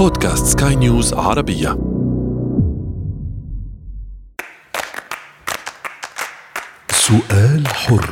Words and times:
بودكاست 0.00 0.60
سكاي 0.60 0.76
نيوز 0.76 1.14
عربية. 1.14 1.78
سؤال 6.92 7.68
حر. 7.68 8.10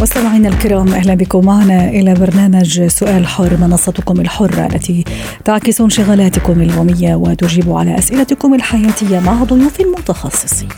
مستمعينا 0.00 0.48
الكرام 0.48 0.88
أهلا 0.88 1.14
بكم. 1.14 1.46
معنا 1.46 1.88
إلى 1.88 2.14
برنامج 2.14 2.86
سؤال 2.86 3.26
حر 3.26 3.56
منصتكم 3.56 4.20
الحرة 4.20 4.66
التي 4.66 5.04
تعكس 5.44 5.80
انشغالاتكم 5.80 6.60
اليومية 6.60 7.14
وتجيب 7.14 7.72
على 7.72 7.98
أسئلتكم 7.98 8.54
الحياتية 8.54 9.20
مع 9.20 9.44
ضيوف 9.44 9.80
متخصصين. 9.80 10.68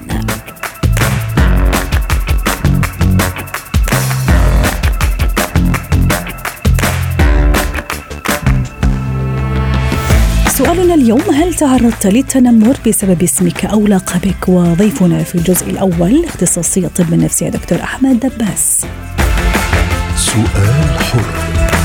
سؤالنا 10.63 10.95
اليوم 10.95 11.21
هل 11.21 11.55
تعرضت 11.55 12.07
للتنمر 12.07 12.77
بسبب 12.87 13.23
اسمك 13.23 13.65
أو 13.65 13.87
لقبك؟ 13.87 14.49
وضيفنا 14.49 15.23
في 15.23 15.35
الجزء 15.35 15.71
الأول 15.71 16.25
اختصاصي 16.25 16.87
الطب 16.87 17.13
النفسي 17.13 17.51
دكتور 17.51 17.83
أحمد 17.83 18.21
دباس. 18.21 18.87
سؤال 20.17 20.99
حر. 20.99 21.82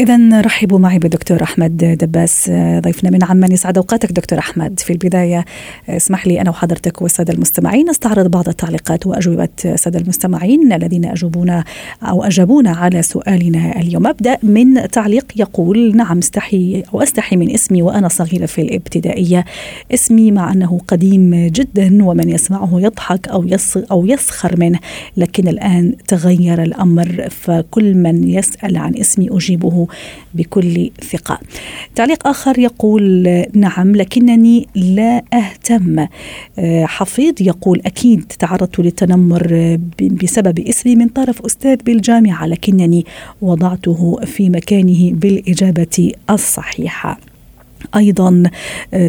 إذا 0.00 0.40
رحبوا 0.40 0.78
معي 0.78 0.98
بالدكتور 0.98 1.42
أحمد 1.42 1.76
دباس 1.76 2.50
ضيفنا 2.78 3.10
من 3.10 3.24
عمان. 3.24 3.52
يسعد 3.52 3.78
أوقاتك 3.78 4.12
دكتور 4.12 4.38
أحمد. 4.38 4.80
في 4.80 4.92
البداية 4.92 5.44
اسمح 5.88 6.26
لي 6.26 6.40
أنا 6.40 6.50
وحضرتك 6.50 7.02
والسادة 7.02 7.32
المستمعين 7.32 7.88
استعرض 7.88 8.30
بعض 8.30 8.48
التعليقات 8.48 9.06
وأجوبة 9.06 9.48
السادة 9.64 9.98
المستمعين 9.98 10.72
الذين 10.72 11.04
أجوبونا 11.04 11.64
أو 12.02 12.24
أجابونا 12.24 12.70
على 12.70 13.02
سؤالنا 13.02 13.80
اليوم. 13.80 14.06
أبدأ 14.06 14.38
من 14.42 14.88
تعليق 14.88 15.24
يقول 15.36 15.96
نعم 15.96 16.18
استحي 16.18 16.82
أو 16.94 17.02
أستحي 17.02 17.36
من 17.36 17.50
اسمي 17.50 17.82
وأنا 17.82 18.08
صغيرة 18.08 18.46
في 18.46 18.62
الابتدائية. 18.62 19.44
اسمي 19.94 20.32
مع 20.32 20.52
أنه 20.52 20.80
قديم 20.88 21.46
جدا 21.46 22.04
ومن 22.04 22.28
يسمعه 22.28 22.70
يضحك 22.72 23.28
أو 23.28 23.46
أو 23.90 24.06
يسخر 24.06 24.60
منه 24.60 24.78
لكن 25.16 25.48
الآن 25.48 25.94
تغير 26.08 26.62
الأمر 26.62 27.28
فكل 27.30 27.94
من 27.94 28.28
يسأل 28.28 28.76
عن 28.76 28.96
اسمي 28.96 29.28
أجيبه 29.30 29.89
بكل 30.34 30.90
ثقة. 31.12 31.38
تعليق 31.94 32.26
آخر 32.26 32.58
يقول 32.58 33.22
نعم 33.54 33.96
لكنني 33.96 34.66
لا 34.74 35.22
أهتم. 35.32 36.06
حفيظ 36.84 37.34
يقول 37.40 37.82
أكيد 37.86 38.32
تعرضت 38.38 38.80
للتنمر 38.80 39.78
بسبب 40.22 40.58
اسمي 40.58 40.96
من 40.96 41.08
طرف 41.08 41.42
أستاذ 41.46 41.76
بالجامعة 41.76 42.46
لكنني 42.46 43.06
وضعته 43.42 44.20
في 44.24 44.50
مكانه 44.50 45.10
بالإجابة 45.12 46.12
الصحيحة. 46.30 47.29
أيضا 47.96 48.42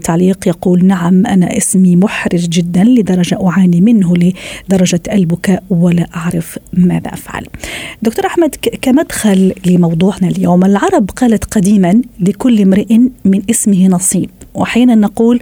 تعليق 0.03 0.47
يقول 0.47 0.85
نعم 0.85 1.25
أنا 1.25 1.57
اسمي 1.57 1.95
محرج 1.95 2.49
جدا 2.49 2.83
لدرجة 2.83 3.47
أعاني 3.47 3.81
منه 3.81 4.13
لدرجة 4.69 5.01
البكاء 5.11 5.63
ولا 5.69 6.07
أعرف 6.15 6.59
ماذا 6.73 7.13
أفعل. 7.13 7.45
دكتور 8.01 8.25
أحمد 8.25 8.55
كمدخل 8.81 9.53
لموضوعنا 9.65 10.27
اليوم 10.27 10.65
العرب 10.65 11.09
قالت 11.09 11.45
قديما 11.45 12.01
لكل 12.19 12.61
امرئ 12.61 12.97
من 13.25 13.41
اسمه 13.49 13.87
نصيب 13.87 14.29
واحيانا 14.53 14.95
نقول 14.95 15.39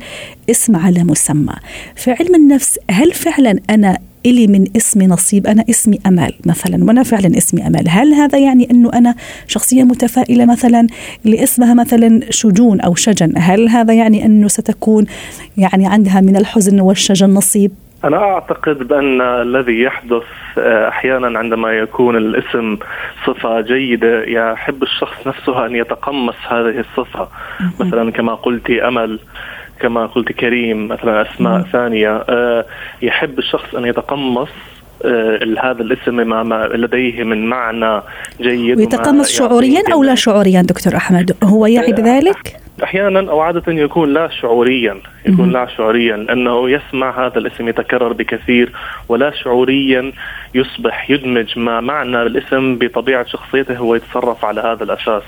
اسم 0.49 0.75
على 0.75 1.03
مسمى. 1.03 1.53
في 1.95 2.11
علم 2.11 2.35
النفس 2.35 2.79
هل 2.91 3.13
فعلا 3.13 3.59
أنا 3.69 3.97
إلي 4.25 4.47
من 4.47 4.67
اسمي 4.77 5.07
نصيب 5.07 5.47
أنا 5.47 5.63
اسمي 5.69 5.99
أمال 6.07 6.33
مثلا 6.45 6.83
وأنا 6.83 7.03
فعلا 7.03 7.37
اسمي 7.37 7.67
أمال. 7.67 7.89
هل 7.89 8.13
هذا 8.13 8.37
يعني 8.37 8.67
أنه 8.71 8.93
أنا 8.93 9.15
شخصية 9.47 9.83
متفائلة 9.83 10.45
مثلا 10.45 10.87
لاسمها 11.25 11.73
مثلا 11.73 12.21
شجون 12.29 12.81
أو 12.81 12.95
شجن؟ 12.95 13.33
هل 13.37 13.69
هذا 13.69 13.93
يعني 13.93 14.25
أنه 14.25 14.47
ستكون 14.47 15.05
يعني 15.57 15.87
عندها 15.87 16.21
من 16.21 16.35
الحزن 16.37 16.79
والشجن 16.79 17.29
نصيب؟ 17.29 17.71
أنا 18.03 18.17
أعتقد 18.17 18.77
بأن 18.87 19.21
الذي 19.21 19.81
يحدث 19.81 20.23
أحيانا 20.57 21.39
عندما 21.39 21.71
يكون 21.71 22.17
الاسم 22.17 22.77
صفة 23.25 23.61
جيدة 23.61 24.23
يحب 24.23 24.83
الشخص 24.83 25.27
نفسه 25.27 25.65
أن 25.65 25.75
يتقمص 25.75 26.35
هذه 26.47 26.79
الصفة. 26.79 27.27
مثلا 27.79 28.11
كما 28.11 28.35
قلت 28.35 28.69
أمل. 28.69 29.19
كما 29.79 30.05
قلت 30.05 30.31
كريم 30.31 30.87
مثلا 30.87 31.21
أسماء. 31.21 31.61
ثانية 31.61 32.23
يحب 33.01 33.39
الشخص 33.39 33.75
أن 33.75 33.85
يتقمص 33.85 34.49
هذا 35.63 35.81
الاسم 35.81 36.15
ما 36.15 36.69
لديه 36.73 37.23
من 37.23 37.45
معنى 37.45 38.01
جيد 38.41 38.77
ويتقمص 38.77 39.31
شعوريا 39.31 39.81
أو 39.93 40.03
لا 40.03 40.15
شعوريا 40.15 40.61
دكتور 40.61 40.95
أحمد 40.95 41.35
هو 41.43 41.65
يعي 41.65 41.91
بذلك؟ 41.91 42.55
أحيانا 42.83 43.31
أو 43.31 43.39
عادة 43.39 43.73
يكون 43.73 44.13
لا 44.13 44.29
شعوريا 44.41 45.01
يكون 45.25 45.51
لا 45.51 45.67
شعوريا 45.77 46.17
لأنه 46.17 46.69
يسمع 46.69 47.27
هذا 47.27 47.37
الاسم 47.37 47.67
يتكرر 47.67 48.13
بكثير 48.13 48.71
ولا 49.09 49.31
شعوريا 49.31 50.11
يصبح 50.55 51.09
يدمج 51.09 51.59
ما 51.59 51.81
معنى 51.81 52.21
الاسم 52.21 52.75
بطبيعة 52.75 53.25
شخصيته 53.25 53.81
ويتصرف 53.81 54.45
على 54.45 54.61
هذا 54.61 54.83
الأساس 54.83 55.23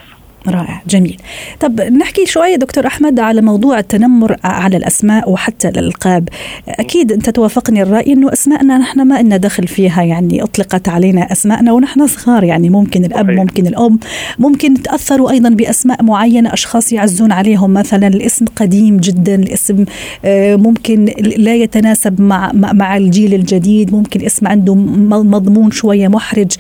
رائع 0.48 0.82
جميل. 0.88 1.18
طب 1.60 1.82
نحكي 1.82 2.26
شوية 2.26 2.56
دكتور 2.56 2.88
أحمد 2.88 3.20
على 3.20 3.42
موضوع 3.42 3.80
التنمر 3.80 4.36
على 4.44 4.78
الأسماء 4.78 5.30
وحتى 5.32 5.70
الألقاب. 5.70 6.30
أكيد 6.70 7.12
أنت 7.12 7.30
توافقني 7.30 7.82
الرأي 7.82 8.14
أنه 8.14 8.34
أسماءنا 8.34 8.78
نحن 8.78 9.02
ما 9.08 9.20
إلنا 9.20 9.38
دخل 9.38 9.68
فيها 9.68 10.04
يعني 10.04 10.44
أطلقت 10.44 10.90
علينا 10.90 11.32
أسماءنا 11.32 11.72
ونحن 11.72 12.08
صغار 12.08 12.44
يعني 12.44 12.70
ممكن 12.70 13.06
الأب 13.06 13.26
صحيح. 13.26 13.40
ممكن 13.40 13.68
الأم. 13.68 14.00
ممكن 14.40 14.82
تأثروا 14.82 15.32
أيضا 15.32 15.50
بأسماء 15.50 16.04
معينة 16.04 16.54
أشخاص 16.54 16.94
يعزون 16.94 17.32
عليهم 17.32 17.74
مثلا 17.74 18.08
الاسم 18.08 18.46
قديم 18.56 18.98
جدا 18.98 19.36
الاسم 19.36 19.86
ممكن 20.26 21.06
لا 21.38 21.56
يتناسب 21.56 22.22
مع 22.22 22.52
مع 22.54 22.98
الجيل 22.98 23.34
الجديد 23.34 23.94
ممكن 23.94 24.26
اسم 24.26 24.48
عنده 24.48 24.76
مضمون 24.76 25.72
شوية 25.72 26.08
محرج. 26.08 26.52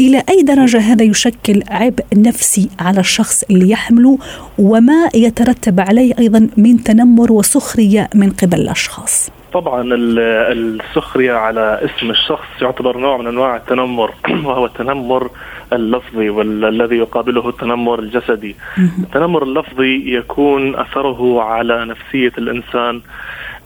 إلى 0.00 0.22
أي 0.28 0.42
درجة 0.42 0.78
هذا 0.78 1.02
يشكل 1.02 1.62
عبء 1.68 2.04
نفسي 2.14 2.68
على 2.78 2.99
الشخص 3.00 3.44
اللي 3.50 3.70
يحمله 3.70 4.18
وما 4.58 5.08
يترتب 5.14 5.80
عليه 5.80 6.14
أيضا 6.18 6.48
من 6.56 6.84
تنمر 6.84 7.32
وسخرية 7.32 8.08
من 8.14 8.30
قبل 8.30 8.60
الأشخاص. 8.60 9.30
طبعا 9.52 9.84
السخرية 9.94 11.32
على 11.32 11.80
اسم 11.84 12.10
الشخص 12.10 12.62
يعتبر 12.62 12.98
نوع 12.98 13.16
من 13.16 13.26
أنواع 13.26 13.56
التنمر 13.56 14.14
وهو 14.44 14.66
التنمر 14.66 15.30
اللفظي 15.72 16.30
والذي 16.30 16.96
يقابله 16.96 17.48
التنمر 17.48 17.98
الجسدي. 17.98 18.56
التنمر 18.98 19.42
اللفظي 19.42 20.16
يكون 20.16 20.76
أثره 20.76 21.42
على 21.42 21.84
نفسية 21.84 22.32
الإنسان 22.38 23.00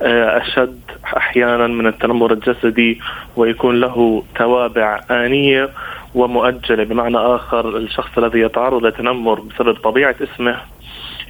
أشد 0.02 0.80
أحيانا 1.16 1.66
من 1.66 1.86
التنمر 1.86 2.32
الجسدي 2.32 3.00
ويكون 3.36 3.80
له 3.80 4.22
توابع 4.36 5.00
آنية 5.10 5.70
ومؤجلة 6.14 6.84
بمعنى 6.84 7.16
آخر 7.16 7.76
الشخص 7.76 8.18
الذي 8.18 8.40
يتعرض 8.40 8.86
لتنمر 8.86 9.40
بسبب 9.40 9.74
طبيعة 9.74 10.16
اسمه 10.22 10.56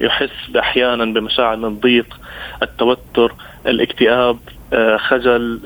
يحس 0.01 0.57
أحيانا 0.59 1.05
بمشاعر 1.05 1.57
من 1.57 1.65
الضيق 1.65 2.21
التوتر 2.63 3.35
الاكتئاب 3.67 4.37
خجل 4.97 5.61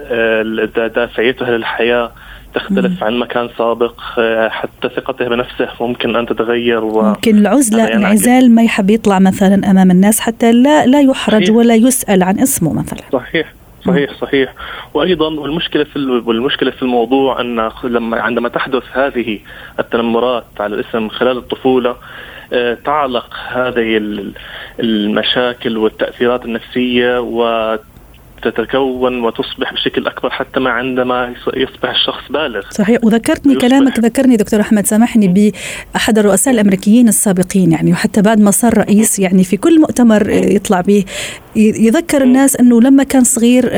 دافعيته 0.95 1.51
للحياة 1.51 2.13
تختلف 2.55 3.05
عن 3.05 3.19
مكان 3.19 3.49
سابق 3.59 4.01
آه، 4.19 4.49
حتى 4.49 4.89
ثقته 4.97 5.29
بنفسه 5.29 5.69
ممكن 5.81 6.17
أن 6.17 6.27
تتغير 6.27 6.85
و 6.85 7.03
ممكن 7.03 7.39
العزلة 7.39 7.85
الانعزال 7.85 8.55
ما 8.55 8.63
يحب 8.63 8.91
يطلع 8.91 9.19
مثلا 9.19 9.71
أمام 9.71 9.91
الناس 9.91 10.21
حتى 10.21 10.53
لا 10.53 10.87
لا 10.87 11.01
يحرج 11.01 11.45
صحيح. 11.45 11.57
ولا 11.57 11.75
يسأل 11.75 12.23
عن 12.23 12.39
اسمه 12.41 12.73
مثلا. 12.73 13.01
صحيح. 13.13 13.53
صحيح 13.87 14.15
صحيح. 14.21 14.55
وأيضا 14.95 15.41
والمشكلة 15.41 15.85
في 15.85 15.99
والمشكلة 16.27 16.71
في 16.71 16.83
الموضوع 16.83 17.41
أن 17.41 17.71
لما 17.85 18.21
عندما 18.21 18.49
تحدث 18.49 18.83
هذه 18.93 19.39
التنمرات 19.79 20.45
على 20.61 20.75
الاسم 20.75 21.09
خلال 21.09 21.37
الطفولة 21.37 21.97
آه، 22.53 22.75
تعلق 22.75 23.35
هذه 23.49 24.03
المشاكل 24.81 25.77
والتأثيرات 25.77 26.45
النفسية 26.45 27.19
تتكون 28.43 29.25
وتصبح 29.25 29.73
بشكل 29.73 30.07
أكبر 30.07 30.31
حتى 30.31 30.61
ما 30.61 30.71
عندما 30.71 31.35
يصبح 31.57 31.91
الشخص 31.91 32.33
بالغ. 32.33 32.61
صحيح 32.71 33.05
وذكرتني 33.05 33.55
كلامك 33.55 33.99
ذكرني 33.99 34.37
دكتور 34.37 34.61
أحمد 34.61 34.87
سامحني 34.87 35.53
بأحد 35.95 36.19
الرؤساء 36.19 36.55
الأمريكيين 36.55 37.09
السابقين 37.09 37.73
يعني 37.73 37.93
وحتى 37.93 38.23
بعد 38.23 38.41
ما 38.41 38.51
صار 38.51 38.79
رئيس 38.79 39.19
يعني 39.19 39.45
في 39.45 39.57
كل 39.57 39.81
مؤتمر 39.81 40.31
يطلع 40.31 40.81
به. 40.81 41.05
يذكر 41.57 42.23
الناس 42.23 42.57
إنه 42.57 42.81
لما 42.81 43.03
كان 43.05 43.25
صغير 43.25 43.69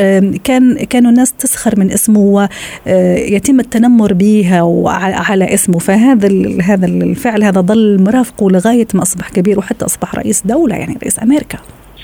كان 0.45 0.85
كانوا 0.91 1.11
الناس 1.11 1.33
تسخر 1.33 1.81
من 1.81 1.91
اسمه 1.91 2.21
ويتم 2.21 3.55
آه، 3.57 3.61
التنمر 3.61 4.13
به 4.13 4.63
وعلى 4.63 5.55
اسمه. 5.55 5.79
فهذا 5.79 6.29
هذا 6.63 6.87
الفعل 6.87 7.45
هذا 7.45 7.61
ظل 7.61 8.03
مرافقه 8.03 8.51
لغاية 8.51 8.87
ما 8.95 9.03
أصبح 9.03 9.29
كبير 9.29 9.59
وحتى 9.59 9.85
أصبح 9.85 10.15
رئيس 10.15 10.43
دولة 10.47 10.77
يعني 10.77 10.99
رئيس 11.03 11.23
أمريكا. 11.23 11.59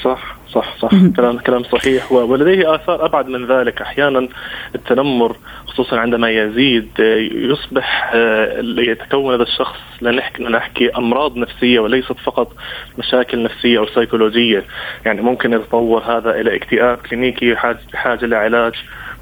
صح. 0.04 0.35
صح 0.52 0.76
صح. 0.78 0.90
كلام 1.16 1.38
كلام 1.38 1.62
صحيح. 1.62 2.12
ولديه 2.12 2.74
آثار 2.74 3.04
أبعد 3.04 3.28
من 3.28 3.46
ذلك. 3.46 3.82
أحيانا 3.82 4.28
التنمر 4.74 5.36
خصوصا 5.66 5.98
عندما 5.98 6.30
يزيد 6.30 6.88
يصبح 7.32 8.10
آه، 8.14 8.60
يتكون 8.78 9.34
هذا 9.34 9.42
الشخص 9.42 9.78
لنحكي 10.02 10.42
نحكي 10.42 10.90
أمراض 10.90 11.36
نفسية 11.36 11.80
وليست 11.80 12.12
فقط 12.12 12.52
مشاكل 12.98 13.42
نفسية 13.42 13.78
أو 13.78 13.86
سيكولوجية. 13.86 14.64
يعني 15.04 15.22
ممكن 15.22 15.52
يتطور 15.52 16.02
هذا 16.02 16.40
إلى 16.40 16.56
اكتئاب 16.56 16.98
كلينيكي 16.98 17.54
بحاجه 17.92 18.26
لعلاج. 18.26 18.74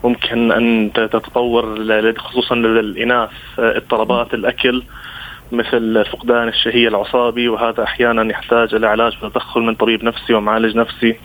ممكن 0.05 0.53
أن 0.53 0.91
تتطور 0.95 1.79
خصوصا 2.19 2.55
للإناث 2.55 3.31
آه، 3.59 3.77
اضطرابات 3.77 4.35
الأكل. 4.35 4.83
مثل 5.55 6.05
فقدان 6.13 6.49
الشهية 6.49 6.89
العصابي 6.89 7.49
وهذا 7.49 7.83
أحيانا 7.83 8.31
يحتاج 8.31 8.75
إلى 8.75 8.87
علاج 8.87 9.13
وتدخل 9.23 9.61
من 9.61 9.75
طبيب 9.75 10.05
نفسي 10.05 10.35
ومعالج 10.35 10.77
نفسي. 10.77 11.17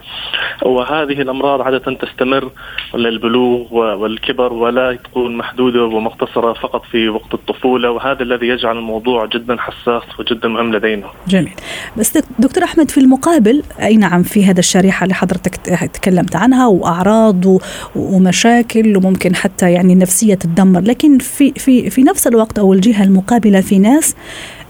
وهذه 0.63 1.21
الأمراض 1.21 1.61
عادة 1.61 1.93
تستمر 1.93 2.51
للبلوغ 2.95 3.73
والكبر 3.73 4.53
ولا 4.53 4.95
تكون 4.95 5.37
محدودة 5.37 5.83
ومقتصرة 5.83 6.53
فقط 6.53 6.83
في 6.91 7.09
وقت 7.09 7.33
الطفولة 7.33 7.91
وهذا 7.91 8.23
الذي 8.23 8.47
يجعل 8.47 8.77
الموضوع 8.77 9.25
جدا 9.25 9.57
حساس 9.59 10.03
وجدا 10.19 10.47
مهم 10.47 10.75
لدينا. 10.75 11.07
جميل. 11.27 11.53
بس 11.97 12.17
دكتور 12.39 12.63
أحمد 12.63 12.91
في 12.91 12.97
المقابل 12.97 13.63
أي 13.81 13.97
نعم 13.97 14.23
في 14.23 14.45
هذا 14.45 14.59
الشريحة 14.59 15.03
اللي 15.03 15.13
حضرتك 15.13 15.55
تكلمت 15.93 16.35
عنها 16.35 16.67
وأعراض 16.67 17.45
ومشاكل 17.95 18.97
وممكن 18.97 19.35
حتى 19.35 19.71
يعني 19.71 19.95
نفسية 19.95 20.35
تدمر 20.35 20.81
لكن 20.81 21.17
في 21.17 21.51
في 21.51 21.89
في 21.89 22.03
نفس 22.03 22.27
الوقت 22.27 22.59
أو 22.59 22.73
الجهة 22.73 23.03
المقابلة 23.03 23.61
في 23.61 23.79
ناس 23.79 24.15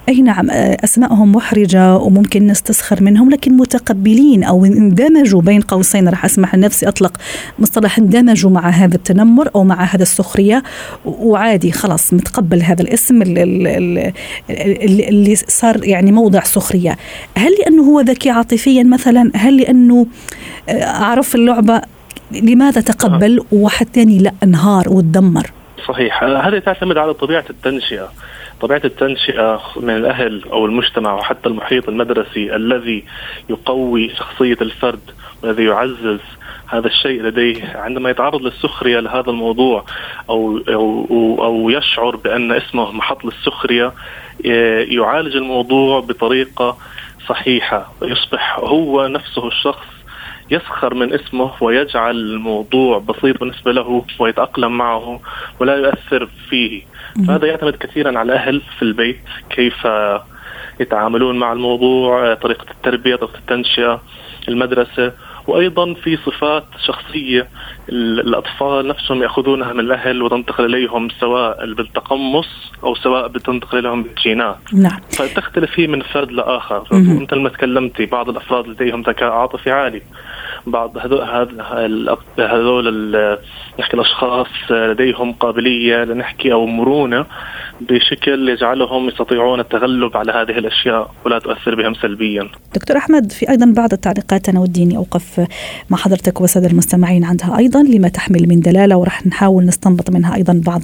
أي 0.10 0.22
نعم 0.22 0.50
آه، 0.50 0.78
اسمائهم 0.84 1.31
محرجة 1.31 1.96
وممكن 1.96 2.48
نستسخر 2.48 3.04
منهم 3.04 3.30
لكن 3.30 3.57
متقبلين 3.57 4.44
أو 4.44 4.66
اندمجوا 4.66 5.42
بين 5.42 5.62
قوسين. 5.62 6.10
راح 6.10 6.25
أسمح 6.25 6.56
لنفسي 6.56 6.88
أطلق 6.88 7.18
مصطلح 7.60 7.98
اندمجوا 7.98 8.51
مع 8.51 8.69
هذا 8.69 8.96
التنمر 8.96 9.50
أو 9.56 9.63
مع 9.63 9.84
هذا 9.84 10.01
السخرية. 10.01 10.63
وعادي 11.06 11.72
خلاص 11.72 12.13
متقبل 12.13 12.62
هذا 12.62 12.81
الاسم 12.81 13.22
اللي, 13.22 14.13
اللي 15.10 15.36
صار 15.36 15.84
يعني 15.84 16.12
موضع 16.12 16.44
سخرية. 16.44 16.98
هل 17.38 17.52
لأنه 17.60 17.84
هو 17.84 18.02
ذكي 18.02 18.30
عاطفيا 18.30 18.84
مثلا؟ 18.84 19.31
هل 19.36 19.57
لأنه 19.57 20.07
آه، 20.69 20.86
عرف 20.86 21.36
اللعبة 21.36 21.81
لماذا 22.31 22.81
تقبل؟ 22.81 23.44
وواحد 23.52 23.88
ثاني 23.94 24.19
لا 24.19 24.31
انهار 24.44 24.90
وتدمر. 24.90 25.52
صحيح. 25.88 26.24
هذه 26.24 26.60
تعتمد 26.60 26.98
على 26.98 27.13
طبيعة 27.13 27.45
التنشئة. 27.50 28.10
طبيعة 28.61 28.81
التنشئة 28.85 29.61
من 29.75 29.95
الأهل 29.95 30.44
أو 30.51 30.65
المجتمع 30.65 31.13
وحتى 31.13 31.50
المحيط 31.50 31.89
المدرسي 31.89 32.56
الذي 32.56 33.03
يقوي 33.50 34.09
شخصية 34.09 34.57
الفرد 34.61 35.00
والذي 35.44 35.63
يعزز 35.63 36.19
هذا 36.67 36.88
الشيء 36.88 37.21
لديه 37.21 37.77
عندما 37.77 38.09
يتعرض 38.09 38.41
للسخرية 38.41 39.00
لهذا 39.00 39.29
الموضوع 39.29 39.85
أو 40.29 40.57
أو 40.69 41.38
أو 41.44 41.69
يشعر 41.69 42.15
بأن 42.15 42.51
اسمه 42.51 42.91
محط 42.91 43.25
للسخرية 43.25 43.94
يعالج 44.89 45.35
الموضوع 45.35 46.00
بطريقة 46.00 46.77
صحيحة 47.27 47.91
يصبح 48.01 48.59
هو 48.59 49.07
نفسه 49.07 49.47
الشخص 49.47 49.88
يسخر 50.51 50.94
من 50.94 51.13
اسمه 51.13 51.51
ويجعل 51.62 52.16
الموضوع 52.16 53.00
بسيط 53.00 53.40
بالنسبة 53.40 53.72
له 53.72 54.06
ويتأقلم 54.19 54.78
معه 54.78 55.19
ولا 55.60 55.75
يؤثر 55.75 56.30
فيه. 56.50 56.81
فهذا 57.28 57.48
يعتمد 57.48 57.75
كثيرا 57.75 58.19
على 58.19 58.34
الاهل 58.34 58.62
في 58.78 58.81
البيت 58.81 59.19
كيف 59.50 59.88
يتعاملون 60.80 61.40
مع 61.40 61.54
الموضوع 61.54 62.34
طريقة 62.34 62.66
التربية 62.72 63.16
طريقة 63.16 63.38
التنشئة 63.38 64.01
المدرسة. 64.48 65.13
وأيضا 65.50 65.94
في 65.94 66.18
صفات 66.18 66.63
شخصية 66.86 67.48
الأطفال 67.90 68.88
نفسهم 68.88 69.24
يأخذونها 69.24 69.74
من 69.74 69.80
الأهل 69.80 70.22
وتنتقل 70.22 70.66
إليهم 70.66 71.10
سواء 71.10 71.74
بالتقمص 71.74 72.48
أو 72.84 72.96
سواء 72.96 73.28
بتنتقل 73.28 73.78
إليهم 73.78 74.04
بالجينات. 74.04 74.57
نعم. 74.74 75.00
فتختلف 75.12 75.80
هي 75.80 75.88
من 75.88 76.01
فرد 76.01 76.31
لآخر. 76.31 76.84
مثل 76.92 77.40
ما 77.40 77.50
تكلمتي 77.50 78.06
بعض 78.06 78.30
الأفراد 78.30 78.68
لديهم 78.68 79.01
ذكاء 79.01 79.31
عاطفي 79.31 79.72
عالي. 79.72 80.01
بعض 80.68 80.98
هذول 80.98 81.62
هذول 82.40 83.12
نحكي 83.80 83.94
الأشخاص 83.94 84.48
لديهم 84.72 85.34
قابلية 85.34 86.04
لنحكي 86.04 86.54
أو 86.54 86.66
مرونة 86.66 87.25
بشكل 87.81 88.50
يجعلهم 88.50 89.07
يستطيعون 89.07 89.60
التغلب 89.60 90.18
على 90.18 90.31
هذه 90.31 90.57
الأشياء 90.57 91.12
ولا 91.25 91.40
تؤثر 91.40 91.75
بهم 91.75 91.94
سلبيا. 91.94 92.50
دكتور 92.75 92.98
أحمد 92.98 93.31
في 93.31 93.50
أيضا 93.50 93.74
بعض 93.78 93.94
التعليقات 93.94 94.50
أنا 94.50 94.60
ودي 94.60 94.84
إني 94.84 94.98
أوقف 94.98 95.38
مع 95.89 95.97
حضرتك 95.97 96.41
والساده 96.41 96.68
المستمعين 96.68 97.24
عندها 97.24 97.57
أيضا 97.57 97.83
لما 97.83 98.07
تحمل 98.07 98.47
من 98.50 98.59
دلالة 98.59 98.97
وراح 98.97 99.27
نحاول 99.27 99.65
نستنبط 99.65 100.09
منها 100.09 100.36
أيضا 100.36 100.62
بعض 100.65 100.81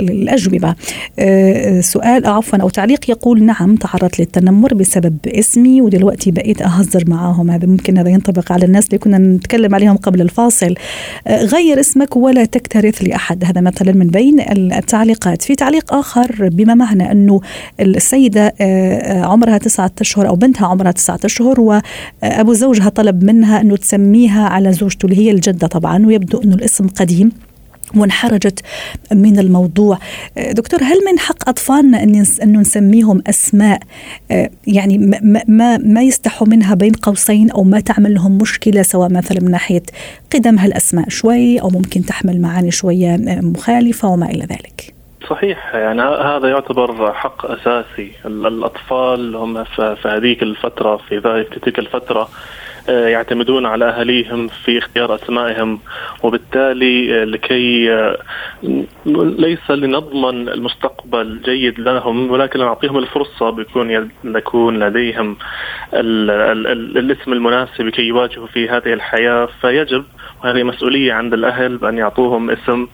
الأجوبة. 0.00 0.74
أه، 1.18 1.80
سؤال 1.80 2.26
عفوا 2.26 2.58
أو 2.58 2.68
تعليق 2.68 3.10
يقول 3.10 3.42
نعم 3.42 3.76
تعرضت 3.76 4.18
للتنمر 4.18 4.74
بسبب 4.74 5.16
اسمي 5.26 5.80
ودلوقتي 5.80 6.30
بقيت 6.30 6.62
أهزر 6.62 7.04
معاهم 7.06 7.50
هذا 7.50 7.66
ممكن 7.66 7.98
هذا 7.98 8.08
ينطبق 8.08 8.52
على 8.52 8.64
الناس 8.64 8.86
اللي 8.86 8.98
كنا 8.98 9.18
نتكلم 9.18 9.74
عليهم 9.74 9.96
قبل 9.96 10.20
الفاصل. 10.20 10.74
غير 11.28 11.80
اسمك 11.80 12.16
ولا 12.16 12.44
تكترث 12.44 13.02
لأحد 13.02 13.44
هذا 13.44 13.60
مثلا 13.60 13.92
من 13.92 14.06
بين 14.06 14.40
التعليقات. 14.50 15.42
في 15.42 15.54
تعليق 15.54 15.94
آخر 15.94 16.48
بما 16.48 16.74
معنى 16.74 17.12
أنه 17.12 17.40
السيدة 17.80 18.54
آه، 18.60 18.98
آه، 18.98 19.24
عمرها 19.24 19.58
تسعة 19.58 19.90
أشهر 20.00 20.28
أو 20.28 20.36
بنتها 20.36 20.66
عمرها 20.66 20.92
تسعة 20.92 21.20
أشهر 21.24 21.60
وأبو 21.60 22.52
زوجها 22.52 22.88
طلب 22.88 23.24
منها 23.24 23.60
أنه 23.60 23.76
تسميها 23.80 24.48
على 24.48 24.72
زوجته 24.72 25.06
اللي 25.06 25.18
هي 25.18 25.30
الجدة 25.30 25.66
طبعا 25.66 26.06
ويبدو 26.06 26.42
أنه 26.42 26.54
الاسم 26.54 26.88
قديم 26.88 27.32
وانحرجت 27.96 28.60
من 29.12 29.38
الموضوع. 29.38 29.98
آه، 30.38 30.52
دكتور 30.52 30.80
هل 30.82 30.96
من 31.12 31.18
حق 31.18 31.48
أطفالنا 31.48 32.02
أن 32.02 32.24
أنه 32.42 32.60
نسميهم 32.60 33.22
أسماء؟ 33.26 33.80
يعني 34.66 34.98
ما, 34.98 35.42
ما, 35.48 35.78
ما 35.78 36.02
يستحوا 36.02 36.46
منها 36.46 36.74
بين 36.74 36.92
قوسين 36.92 37.50
أو 37.50 37.64
ما 37.64 37.80
تعمل 37.80 38.14
لهم 38.14 38.38
مشكلة 38.38 38.82
سواء 38.82 39.12
مثلا 39.12 39.40
من 39.42 39.50
ناحية 39.50 39.82
قدم 40.34 40.58
هالأسماء 40.58 41.08
شوي 41.08 41.60
أو 41.60 41.70
ممكن 41.70 42.04
تحمل 42.04 42.40
معاني 42.40 42.70
شوية 42.70 43.16
مخالفة 43.42 44.08
وما 44.08 44.26
إلى 44.30 44.44
ذلك. 44.44 44.94
صحيح 45.30 45.74
يعني 45.74 46.02
هذا 46.02 46.48
يعتبر 46.48 47.12
حق 47.12 47.46
أساسي. 47.46 48.12
الأطفال 48.26 49.36
هم 49.36 49.64
في 49.64 49.96
هذيك 50.04 50.42
الفترة 50.42 50.96
في 50.96 51.18
ذلك 51.18 51.58
تلك 51.64 51.78
الفترة 51.78 52.20
آه، 52.20 52.28
يعتمدون 52.90 53.66
على 53.66 53.84
أهاليهم 53.84 54.48
في 54.48 54.78
اختيار 54.78 55.14
أسمائهم 55.14 55.80
وبالتالي 56.22 57.22
آه، 57.22 57.24
لكي 57.24 57.92
آه، 57.92 58.18
ليس 59.38 59.70
لنضمن 59.70 60.48
المستقبل 60.48 61.40
جيد 61.44 61.80
لهم 61.80 62.30
ولكن 62.30 62.60
نعطيهم 62.60 62.98
الفرصة 62.98 63.50
بيكون 63.50 64.10
يكون 64.24 64.84
لديهم 64.84 65.36
ال 65.94 66.30
ال 66.30 66.66
ال 66.66 66.98
الاسم 66.98 67.32
المناسب 67.32 67.86
لكي 67.86 68.02
يواجهوا 68.02 68.46
في 68.46 68.68
هذه 68.68 68.92
الحياة. 68.92 69.48
فيجب 69.60 70.04
وهذه 70.44 70.62
مسؤولية 70.62 71.12
عند 71.12 71.32
الأهل 71.32 71.76
بأن 71.76 71.98
يعطوهم 71.98 72.50
اسم 72.50 72.86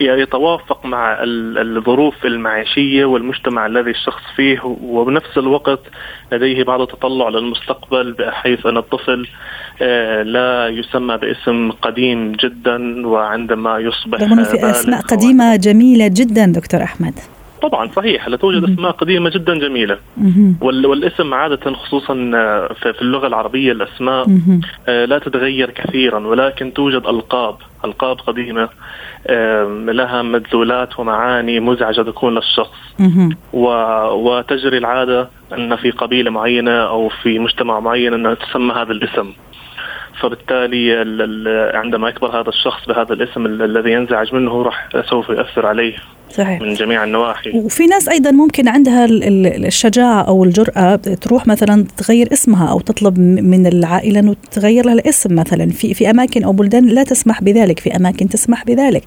يتوافق 0.00 0.86
مع 0.86 1.18
الظروف 1.22 2.26
المعيشية 2.26 3.04
والمجتمع 3.04 3.66
الذي 3.66 3.90
الشخص 3.90 4.22
فيه 4.36 4.60
وبنفس 4.82 5.38
الوقت 5.38 5.80
لديه 6.32 6.64
بعض 6.64 6.80
التطلع 6.80 7.28
للمستقبل 7.28 8.12
بحيث 8.12 8.66
أن 8.66 8.76
الطفل 8.76 9.28
آه، 9.82 10.22
لا 10.22 10.68
يسمى 10.68 11.16
باسم 11.16 11.70
قديم 11.70 12.32
جدا 12.32 13.06
وعندما 13.06 13.78
يصبح 13.78 14.18
في 14.44 14.70
أسماء 14.70 15.00
قديمة 15.00 15.56
جميلة 15.56 16.08
جدا 16.08 16.46
دكتور 16.46 16.82
أحمد. 16.82 17.14
طبعا 17.62 17.88
صحيح 17.88 18.28
لا 18.28 18.36
توجد 18.36 18.64
أسماء 18.64 18.90
قديمة 18.90 19.30
جدا 19.30 19.58
جميلة. 19.58 19.98
والاسم 20.60 21.34
عادة 21.34 21.72
خصوصا 21.72 22.14
في 22.74 23.02
اللغة 23.02 23.26
العربية 23.26 23.72
الأسماء 23.72 24.26
آه، 24.88 25.04
لا 25.04 25.18
تتغير 25.18 25.70
كثيرا 25.70 26.26
ولكن 26.26 26.72
توجد 26.72 27.06
ألقاب 27.06 27.56
ألقاب 27.84 28.16
قديمة 28.18 28.68
لها 29.92 30.22
مدلولات 30.22 31.00
ومعاني 31.00 31.60
مزعجة 31.60 32.02
تكون 32.02 32.34
للشخص. 32.34 32.78
وتجري 34.12 34.78
العادة 34.78 35.28
أن 35.52 35.76
في 35.76 35.90
قبيلة 35.90 36.30
معينة 36.30 36.70
أو 36.70 37.08
في 37.08 37.38
مجتمع 37.38 37.80
معين 37.80 38.14
أنها 38.14 38.34
تسمى 38.34 38.72
هذا 38.74 38.92
الاسم. 38.92 39.32
فبالتالي 40.20 40.94
عندما 41.74 42.08
يكبر 42.08 42.40
هذا 42.40 42.48
الشخص 42.48 42.86
بهذا 42.88 43.12
الاسم 43.12 43.46
الذي 43.46 43.92
ينزعج 43.92 44.34
منه 44.34 44.62
راح 44.62 44.88
سوف 45.10 45.28
يؤثر 45.28 45.66
عليه. 45.66 45.94
صحيح. 46.36 46.60
من 46.60 46.74
جميع 46.74 47.04
النواحي. 47.04 47.50
وفي 47.50 47.86
ناس 47.86 48.08
أيضا 48.08 48.30
ممكن 48.30 48.68
عندها 48.68 49.06
الشجاعة 49.10 50.22
أو 50.22 50.44
الجرأة 50.44 50.96
تروح 50.96 51.46
مثلا 51.46 51.84
تغير 51.96 52.32
اسمها 52.32 52.66
أو 52.70 52.80
تطلب 52.80 53.18
من 53.18 53.66
العائلة 53.66 54.20
إنه 54.20 54.36
تغير 54.50 54.86
لها 54.86 54.94
الاسم 54.94 55.34
مثلا. 55.34 55.70
في 55.70 55.94
في 55.94 56.10
أماكن 56.10 56.44
أو 56.44 56.52
بلدان 56.52 56.86
لا 56.86 57.02
تسمح 57.02 57.42
بذلك. 57.42 57.78
في 57.78 57.96
أماكن 57.96 58.28
تسمح 58.28 58.64
بذلك. 58.64 59.02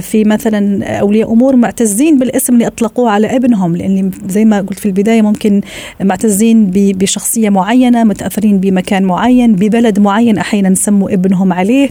في 0.00 0.24
مثلا 0.24 0.86
أولياء 1.00 1.32
أمور 1.32 1.56
معتزين 1.56 2.18
بالاسم 2.18 2.54
اللي 2.54 2.66
أطلقوه 2.66 3.10
على 3.10 3.36
ابنهم 3.36 3.76
لأن 3.76 4.10
زي 4.26 4.44
ما 4.44 4.60
قلت 4.60 4.78
في 4.78 4.86
البداية 4.86 5.22
ممكن 5.22 5.60
معتزين 6.00 6.70
بشخصية 6.74 7.48
معينة 7.50 8.04
متأثرين 8.04 8.60
بمكان 8.60 9.02
معين 9.02 9.52
ببلد 9.52 9.98
معين 9.98 10.38
أحيانا 10.38 10.74
سموا 10.74 11.10
ابنهم 11.14 11.52
عليه. 11.52 11.90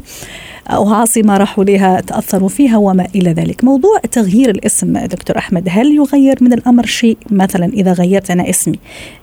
أو 0.67 0.93
عاصمة 0.93 1.37
راحوا 1.37 1.63
لها 1.63 2.01
تأثروا 2.01 2.49
فيها 2.49 2.77
وما 2.77 3.07
إلى 3.15 3.31
ذلك. 3.31 3.63
موضوع 3.63 3.99
تغيير 4.11 4.49
الاسم 4.49 4.97
دكتور 4.97 5.37
أحمد 5.37 5.67
هل 5.69 5.95
يغير 5.95 6.37
من 6.41 6.53
الأمر 6.53 6.85
شيء؟ 6.85 7.17
مثلا 7.31 7.65
إذا 7.65 7.93
غيرت 7.93 8.31
أنا 8.31 8.49
اسمي 8.49 8.79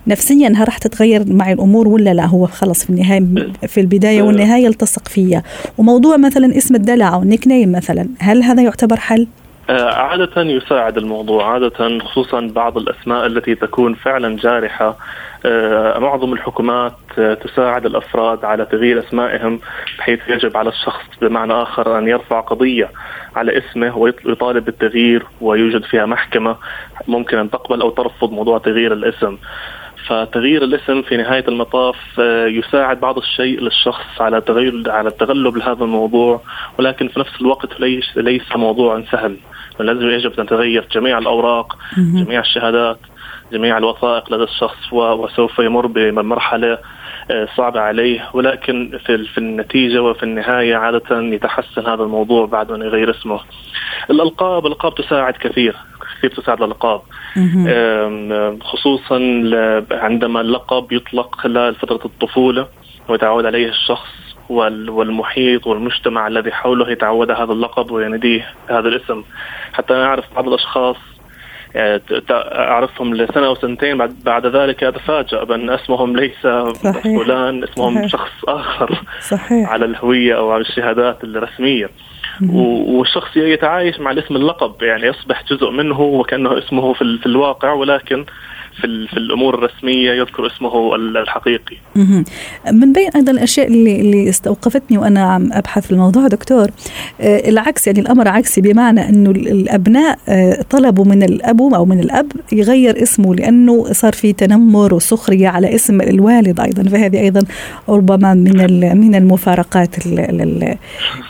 نفسيا 0.07 0.47
هل 0.55 0.65
راح 0.65 0.77
تتغير 0.77 1.33
معي 1.33 1.53
الأمور 1.53 1.87
ولا 1.87 2.13
لا؟ 2.13 2.25
هو 2.25 2.45
خلص 2.45 2.83
في 2.83 2.89
النهاية 2.89 3.23
في 3.67 3.81
البداية 3.81 4.21
والنهاية 4.21 4.67
التصق 4.67 5.07
فيا. 5.07 5.43
وموضوع 5.77 6.17
مثلا 6.17 6.57
اسم 6.57 6.75
الدلع 6.75 7.13
أو 7.13 7.23
النيك 7.23 7.47
نيم 7.47 7.71
مثلا 7.71 8.09
هل 8.19 8.43
هذا 8.43 8.63
يعتبر 8.63 8.99
حل؟ 8.99 9.27
آه، 9.69 9.93
عادة 9.93 10.41
يساعد 10.41 10.97
الموضوع 10.97 11.53
عادة 11.53 11.99
خصوصا 11.99 12.51
بعض 12.55 12.77
الأسماء 12.77 13.25
التي 13.25 13.55
تكون 13.55 13.93
فعلا 13.93 14.37
جارحة 14.37 14.97
آه، 15.45 15.99
معظم 15.99 16.33
الحكومات 16.33 16.93
آه، 17.19 17.33
تساعد 17.33 17.85
الأفراد 17.85 18.45
على 18.45 18.65
تغيير 18.65 18.99
أسمائهم 18.99 19.59
بحيث 19.97 20.19
يجب 20.29 20.57
على 20.57 20.69
الشخص 20.69 21.03
بمعنى 21.21 21.53
آخر 21.53 21.97
أن 21.97 22.07
يرفع 22.07 22.39
قضية 22.39 22.91
على 23.35 23.57
اسمه 23.57 23.97
ويطالب 23.97 24.65
بالتغيير 24.65 25.25
ويوجد 25.41 25.83
فيها 25.83 26.05
محكمة 26.05 26.55
ممكن 27.07 27.37
أن 27.37 27.51
تقبل 27.51 27.81
أو 27.81 27.89
ترفض 27.89 28.31
موضوع 28.31 28.57
تغيير 28.57 28.93
الاسم. 28.93 29.37
فتغيير 30.07 30.63
الاسم 30.63 31.01
في 31.01 31.17
نهاية 31.17 31.47
المطاف 31.47 31.95
يساعد 32.47 32.99
بعض 32.99 33.17
الشيء 33.17 33.59
للشخص 33.59 34.21
على 34.21 34.41
تغير 34.41 34.83
على 34.87 35.09
التغلب 35.09 35.57
لهذا 35.57 35.83
الموضوع 35.83 36.41
ولكن 36.79 37.07
في 37.07 37.19
نفس 37.19 37.41
الوقت 37.41 37.69
ليس 38.15 38.55
موضوعا 38.55 39.03
سهل 39.11 39.37
لازم 39.79 40.09
يجب 40.09 40.39
أن 40.39 40.45
تتغير 40.45 40.87
جميع 40.91 41.17
الأوراق 41.17 41.77
جميع 41.97 42.39
الشهادات 42.39 42.99
جميع 43.51 43.77
الوثائق 43.77 44.33
لدى 44.33 44.43
الشخص 44.43 44.93
وسوف 44.93 45.59
يمر 45.59 45.87
بمرحلة 45.87 46.77
آه، 47.31 47.47
صعبة 47.57 47.79
عليه. 47.79 48.29
ولكن 48.33 48.99
في 49.05 49.25
في 49.25 49.37
النتيجة 49.37 50.03
وفي 50.03 50.23
النهاية 50.23 50.75
عادة 50.75 51.21
يتحسن 51.21 51.81
هذا 51.81 52.03
الموضوع 52.03 52.45
بعد 52.45 52.71
أن 52.71 52.81
يغير 52.81 53.11
اسمه. 53.11 53.39
الألقاب 54.09 54.65
الألقاب 54.65 54.95
تساعد 54.95 55.33
كثير 55.33 55.75
كثير 56.17 56.29
تساعد 56.29 56.61
الألقاب. 56.61 57.01
خصوصا 58.61 59.15
عندما 59.91 60.41
اللقب 60.41 60.91
يطلق 60.91 61.35
خلال 61.35 61.75
فترة 61.75 61.99
الطفولة 62.05 62.67
ويتعود 63.09 63.45
عليه 63.45 63.69
الشخص. 63.69 64.34
والمحيط 64.49 65.67
والمجتمع 65.67 66.27
الذي 66.27 66.51
حوله 66.51 66.91
يتعود 66.91 67.31
هذا 67.31 67.51
اللقب 67.51 67.91
ويناديه 67.91 68.53
هذا 68.69 68.87
الاسم 68.87 69.23
حتى 69.73 69.93
نعرف 69.93 70.25
بعض 70.35 70.47
الأشخاص 70.47 70.97
يعني 71.75 72.01
أعرفهم 72.31 73.15
لسنة 73.15 73.47
أو 73.47 73.55
سنتين 73.55 73.97
بعد 73.97 74.15
بعد 74.23 74.45
ذلك 74.45 74.83
أتفاجأ 74.83 75.43
بأن 75.43 75.69
اسمهم 75.69 76.15
ليس 76.15 76.47
صحيح. 76.83 77.23
فلان 77.23 77.63
اسمهم 77.63 77.95
صحيح. 77.95 78.07
شخص 78.11 78.31
آخر 78.47 79.01
صحيح. 79.21 79.69
على 79.69 79.85
الهوية 79.85 80.37
أو 80.37 80.51
على 80.51 80.61
الشهادات 80.61 81.23
الرسمية 81.23 81.89
والشخص 82.87 83.37
يتعايش 83.37 83.99
مع 83.99 84.11
الاسم 84.11 84.35
اللقب 84.35 84.83
يعني 84.83 85.07
يصبح 85.07 85.43
جزء 85.43 85.69
منه 85.69 86.01
وكأنه 86.01 86.57
اسمه 86.57 86.93
في 86.93 87.25
الواقع 87.25 87.73
ولكن 87.73 88.25
في, 88.81 89.07
في 89.07 89.17
الأمور 89.17 89.55
الرسمية 89.55 90.11
يذكر 90.11 90.47
اسمه 90.47 90.95
الحقيقي. 90.95 91.77
من 92.71 92.93
بين 92.93 93.09
أيضا 93.15 93.31
الأشياء 93.31 93.67
اللي 93.67 94.01
اللي 94.01 94.29
استوقفتني 94.29 94.97
وأنا 94.97 95.23
عم 95.23 95.53
أبحث 95.53 95.85
في 95.85 95.91
الموضوع 95.91 96.27
دكتور 96.27 96.67
آه، 97.21 97.49
العكس 97.49 97.87
يعني 97.87 97.99
الأمر 97.99 98.27
عكسي 98.27 98.61
بمعنى 98.61 99.09
إنه 99.09 99.31
الأبناء 99.31 100.19
آه، 100.29 100.61
طلبوا 100.69 101.05
من 101.05 101.23
الأب 101.23 101.61
أو 101.61 101.85
من 101.85 101.99
الأب 101.99 102.31
يغير 102.51 103.03
اسمه 103.03 103.35
لأنه 103.35 103.93
صار 103.93 104.13
في 104.13 104.33
تنمر 104.33 104.93
وسخرية 104.93 105.47
على 105.47 105.75
اسم 105.75 106.01
الوالد 106.01 106.59
أيضا 106.59 106.83
فهذه 106.83 107.19
أيضا 107.19 107.41
ربما 107.89 108.33
من 108.33 108.97
من 108.97 109.15
المفارقات 109.15 109.95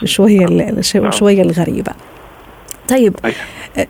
شوية 0.04 0.46
نعم. 0.94 1.10
شوية 1.10 1.42
الغريبة. 1.42 1.92
طيب 2.88 3.16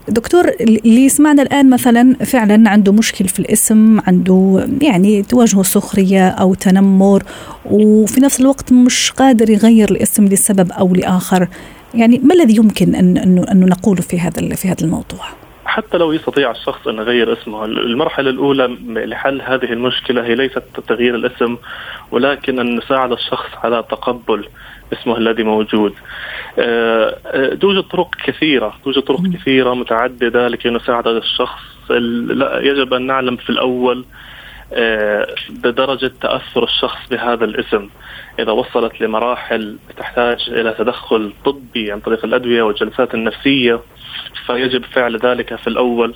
دكتور 0.08 0.48
اللي 0.60 1.04
يسمعنا 1.04 1.42
الآن 1.42 1.70
مثلا 1.70 2.16
فعلا 2.24 2.70
عنده 2.70 2.92
مشكل 2.92 3.28
في 3.28 3.38
الاسم 3.38 4.00
عنده 4.06 4.68
يعني 4.82 5.22
تواجهه 5.22 5.62
سخرية 5.62 6.28
أو 6.28 6.54
تنمر 6.54 7.22
وفي 7.70 8.20
نفس 8.20 8.40
الوقت 8.40 8.72
مش 8.72 9.10
قادر 9.10 9.50
يغير 9.50 9.90
الاسم 9.90 10.24
لسبب 10.24 10.72
أو 10.72 10.94
لآخر 10.94 11.48
يعني 11.94 12.18
ما 12.18 12.34
الذي 12.34 12.56
يمكن 12.56 12.94
أن, 12.94 13.18
أن 13.38 13.60
نقوله 13.60 14.00
في 14.00 14.20
هذا 14.20 14.54
في 14.54 14.68
هذا 14.68 14.80
الموضوع؟ 14.82 15.45
حتى 15.76 15.99
لو 15.99 16.12
يستطيع 16.12 16.50
الشخص 16.50 16.88
أن 16.88 16.95
يغير 16.99 17.33
اسمه، 17.33 17.64
المرحلة 17.64 18.30
الأولى 18.30 18.66
لحل 18.88 19.42
هذه 19.42 19.73
المشكلة 19.73 20.25
هي 20.25 20.35
ليست 20.35 20.62
تغيير 20.88 21.14
الاسم 21.14 21.56
ولكن 22.11 22.59
أن 22.59 22.76
نساعد 22.76 23.12
الشخص 23.12 23.50
على 23.64 23.85
تقبل 23.90 24.49
اسمه 24.92 25.16
الذي 25.16 25.42
موجود. 25.42 25.95
آه، 26.59 27.16
آه، 27.26 27.54
توجد 27.54 27.83
طرق 27.83 28.14
كثيرة، 28.25 28.75
توجد 28.85 29.02
طرق 29.02 29.23
كثيرة 29.35 29.75
متعددة 29.75 30.49
لكي 30.49 30.71
نساعد 30.71 31.06
الشخص، 31.06 31.90
لا 31.90 32.61
يجب 32.61 32.95
أن 32.95 33.06
نعلم 33.06 33.37
في 33.37 33.50
الأول 33.50 33.99
آه، 33.99 34.06
بدرجة 35.50 36.12
تأثر 36.20 36.64
الشخص 36.64 37.08
بهذا 37.11 37.44
الاسم. 37.44 37.88
إذا 38.38 38.52
وصلت 38.52 39.00
لمراحل 39.00 39.78
تحتاج 39.96 40.50
إلى 40.50 40.75
تدخل 40.78 41.32
طبي 41.44 41.92
عن 41.92 42.00
طريق 42.00 42.25
الأدوية 42.25 42.62
والجلسات 42.62 43.14
النفسية 43.14 43.80
فيجب 44.46 44.85
فعل 44.85 45.16
ذلك 45.16 45.54
في 45.54 45.66
الأول 45.66 46.14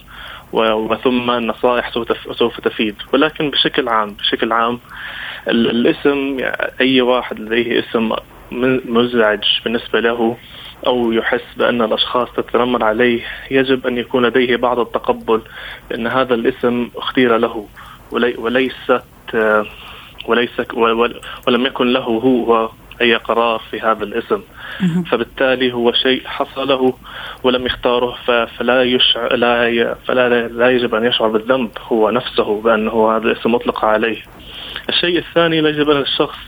وثم 0.52 1.30
النصائح 1.30 1.92
سوف 2.32 2.60
تفيد. 2.60 2.94
ولكن 3.12 3.50
بشكل 3.50 3.88
عام 3.88 4.10
بشكل 4.10 4.52
عام 4.52 4.80
الاسم 5.48 6.38
أي 6.80 7.00
واحد 7.00 7.40
لديه 7.40 7.80
اسم 7.80 8.12
مزعج 8.84 9.44
بالنسبة 9.64 10.00
له 10.00 10.36
أو 10.86 11.12
يحس 11.12 11.44
بأن 11.56 11.82
الأشخاص 11.82 12.28
تتنمر 12.36 12.84
عليه 12.84 13.22
يجب 13.50 13.86
أن 13.86 13.98
يكون 13.98 14.26
لديه 14.26 14.56
بعض 14.56 14.78
التقبل 14.78 15.42
لأن 15.90 16.06
هذا 16.06 16.34
الاسم 16.34 16.90
اختير 16.96 17.36
له. 17.36 17.68
وليست 18.12 19.02
وليس 20.26 20.50
ولم 21.46 21.66
يكن 21.66 21.92
له 21.92 22.00
هو 22.00 22.70
أي 23.00 23.14
قرار 23.14 23.62
في 23.70 23.80
هذا 23.80 24.04
الاسم 24.04 24.40
فبالتالي 25.10 25.72
هو 25.72 25.92
شيء 25.92 26.22
حصل 26.26 26.68
له 26.68 26.94
ولم 27.42 27.66
يختاره 27.66 28.16
فلا 28.46 28.82
يشعر 28.82 29.36
لا 29.36 29.94
فلا 30.06 30.48
لا 30.48 30.70
يجب 30.70 30.94
أن 30.94 31.04
يشعر 31.04 31.28
بالذنب 31.28 31.70
هو 31.88 32.10
نفسه 32.10 32.60
بانه 32.60 33.16
هذا 33.16 33.24
الاسم 33.24 33.52
مطلق 33.52 33.84
عليه. 33.84 34.22
الشيء 34.88 35.18
الثاني 35.18 35.56
يجب 35.56 35.90
ان 35.90 36.00
الشخص 36.00 36.38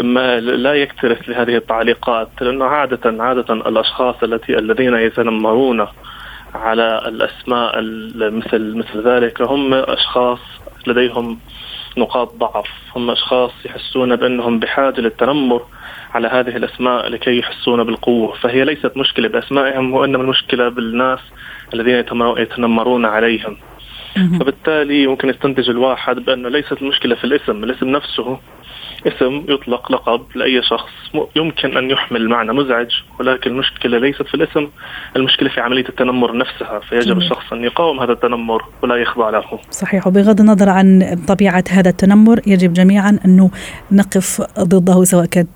ما 0.00 0.40
لا 0.40 0.74
يكترث 0.74 1.28
لهذه 1.28 1.56
التعليقات 1.56 2.28
لأنه 2.40 2.64
عاده 2.64 3.24
عادة 3.24 3.54
الأشخاص 3.54 4.22
التي 4.22 4.58
الذين 4.58 4.94
يتنمرون 4.94 5.86
على 6.54 7.02
الأسماء 7.06 7.80
مثل 8.14 8.76
مثل 8.76 9.08
ذلك 9.08 9.42
هم 9.42 9.74
أشخاص 9.74 10.38
لديهم 10.88 11.38
نقاط 11.96 12.34
ضعف. 12.34 12.66
هم 12.96 13.10
أشخاص 13.10 13.50
يحسون 13.64 14.16
بأنهم 14.16 14.58
بحاجة 14.58 15.00
للتنمر 15.00 15.62
على 16.14 16.28
هذه 16.28 16.56
الأسماء 16.56 17.08
لكي 17.08 17.38
يحسون 17.38 17.84
بالقوة. 17.84 18.34
فهي 18.34 18.64
ليست 18.64 18.96
مشكلة 18.96 19.28
بأسمائهم 19.28 19.94
وإنما 19.94 20.22
المشكلة 20.22 20.68
بالناس 20.68 21.20
الذين 21.74 22.04
يتنمرون 22.38 23.04
عليهم. 23.04 23.56
فبالتالي 24.40 25.06
ممكن 25.06 25.28
يستنتج 25.28 25.70
الواحد 25.70 26.16
بأنه 26.16 26.48
ليست 26.48 26.82
المشكلة 26.82 27.14
في 27.14 27.24
الاسم 27.24 27.64
الاسم 27.64 27.88
نفسه 27.88 28.38
اسم 29.06 29.44
يطلق 29.48 29.92
لقب 29.92 30.20
لأي 30.34 30.62
شخص. 30.62 30.90
يمكن 31.36 31.76
أن 31.76 31.90
يحمل 31.90 32.28
معنى 32.28 32.52
مزعج 32.52 32.90
ولكن 33.20 33.50
المشكلة 33.50 33.98
ليست 33.98 34.22
في 34.22 34.34
الاسم 34.34 34.68
المشكلة 35.16 35.48
في 35.48 35.60
عملية 35.60 35.88
التنمر 35.88 36.36
نفسها. 36.36 36.80
فيجب 36.88 37.18
الشخص 37.18 37.52
أن 37.52 37.64
يقاوم 37.64 38.00
هذا 38.00 38.12
التنمر 38.12 38.64
ولا 38.82 38.96
يخضع 38.96 39.30
له. 39.30 39.44
صحيح. 39.70 40.06
وبغض 40.06 40.40
النظر 40.40 40.68
عن 40.68 41.18
طبيعة 41.28 41.64
هذا 41.70 41.88
التنمر 41.90 42.40
يجب 42.46 42.72
جميعا 42.72 43.18
أنه 43.24 43.50
نقف 43.92 44.42
ضده 44.60 45.04
سواء 45.04 45.26
كان 45.26 45.46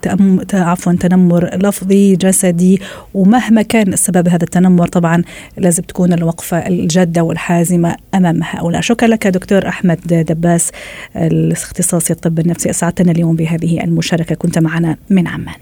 عفوا 0.55 0.93
تنمر 0.93 1.45
لفظي 1.45 2.17
جسدي 2.17 2.81
ومهما 3.15 3.63
كان 3.63 3.97
سبب 3.97 4.29
هذا 4.29 4.45
التنمر. 4.45 4.87
طبعا 4.87 5.23
لازم 5.57 5.83
تكون 5.83 6.13
الوقفة 6.13 6.67
الجادة 6.69 7.23
والحازمة 7.23 7.97
أمام 8.15 8.41
هؤلاء. 8.43 8.81
شكرا 8.81 9.09
لك 9.09 9.27
دكتور 9.27 9.69
أحمد 9.69 10.01
دباس 10.29 10.73
الاختصاصي 11.17 12.13
الطب 12.13 12.39
النفسي. 12.39 12.71
أسعدتنا 12.71 13.13
اليوم. 13.13 13.38
بهذه 13.39 13.85
المشاركة. 13.85 14.35
كنت 14.35 14.59
معنا 14.59 14.97
من 15.11 15.27
عمان. 15.29 15.61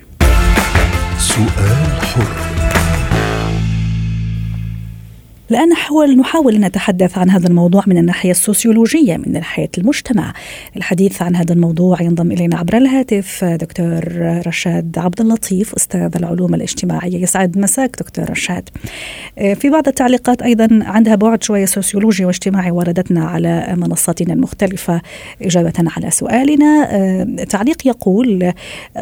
سؤال 1.19 2.01
حر. 2.01 2.66
الآن 5.51 5.69
نحاول 5.69 6.17
نحاول 6.17 6.55
أن 6.55 6.65
نتحدث 6.65 7.19
عن 7.19 7.31
هذا 7.31 7.49
الموضوع 7.49 7.83
من 7.87 7.99
الناحية 7.99 8.31
السوسيولوجية 8.31 9.17
من 9.17 9.33
ناحية 9.33 9.71
المجتمع. 9.79 10.33
الحديث 10.77 11.23
عن 11.23 11.37
هذا 11.37 11.53
الموضوع 11.53 12.03
ينضم 12.03 12.33
إلينا 12.33 12.57
عبر 12.57 12.77
الهاتف 12.77 13.45
دكتور 13.45 14.01
رشاد 14.47 14.99
عبد 14.99 15.21
اللطيف 15.21 15.75
أستاذ 15.75 16.11
العلوم 16.17 16.55
الاجتماعية. 16.55 17.23
يسعد 17.23 17.59
مساك 17.59 17.97
دكتور 17.99 18.31
رشاد. 18.31 18.69
آه، 19.39 19.55
في 19.55 19.71
بعض 19.71 19.89
التعليقات 19.89 20.43
أيضا 20.43 20.69
عندها 20.83 21.15
بعد 21.15 21.43
شوية 21.43 21.65
سوسيولوجي 21.65 22.25
واجتماعي 22.25 22.71
وردتنا 22.71 23.25
على 23.25 23.75
منصاتنا 23.77 24.35
المختلفة. 24.35 25.01
إجابة 25.43 25.73
على 25.97 26.11
سؤالنا 26.11 26.89
آه، 26.91 27.25
تعليق 27.49 27.87
يقول 27.87 28.53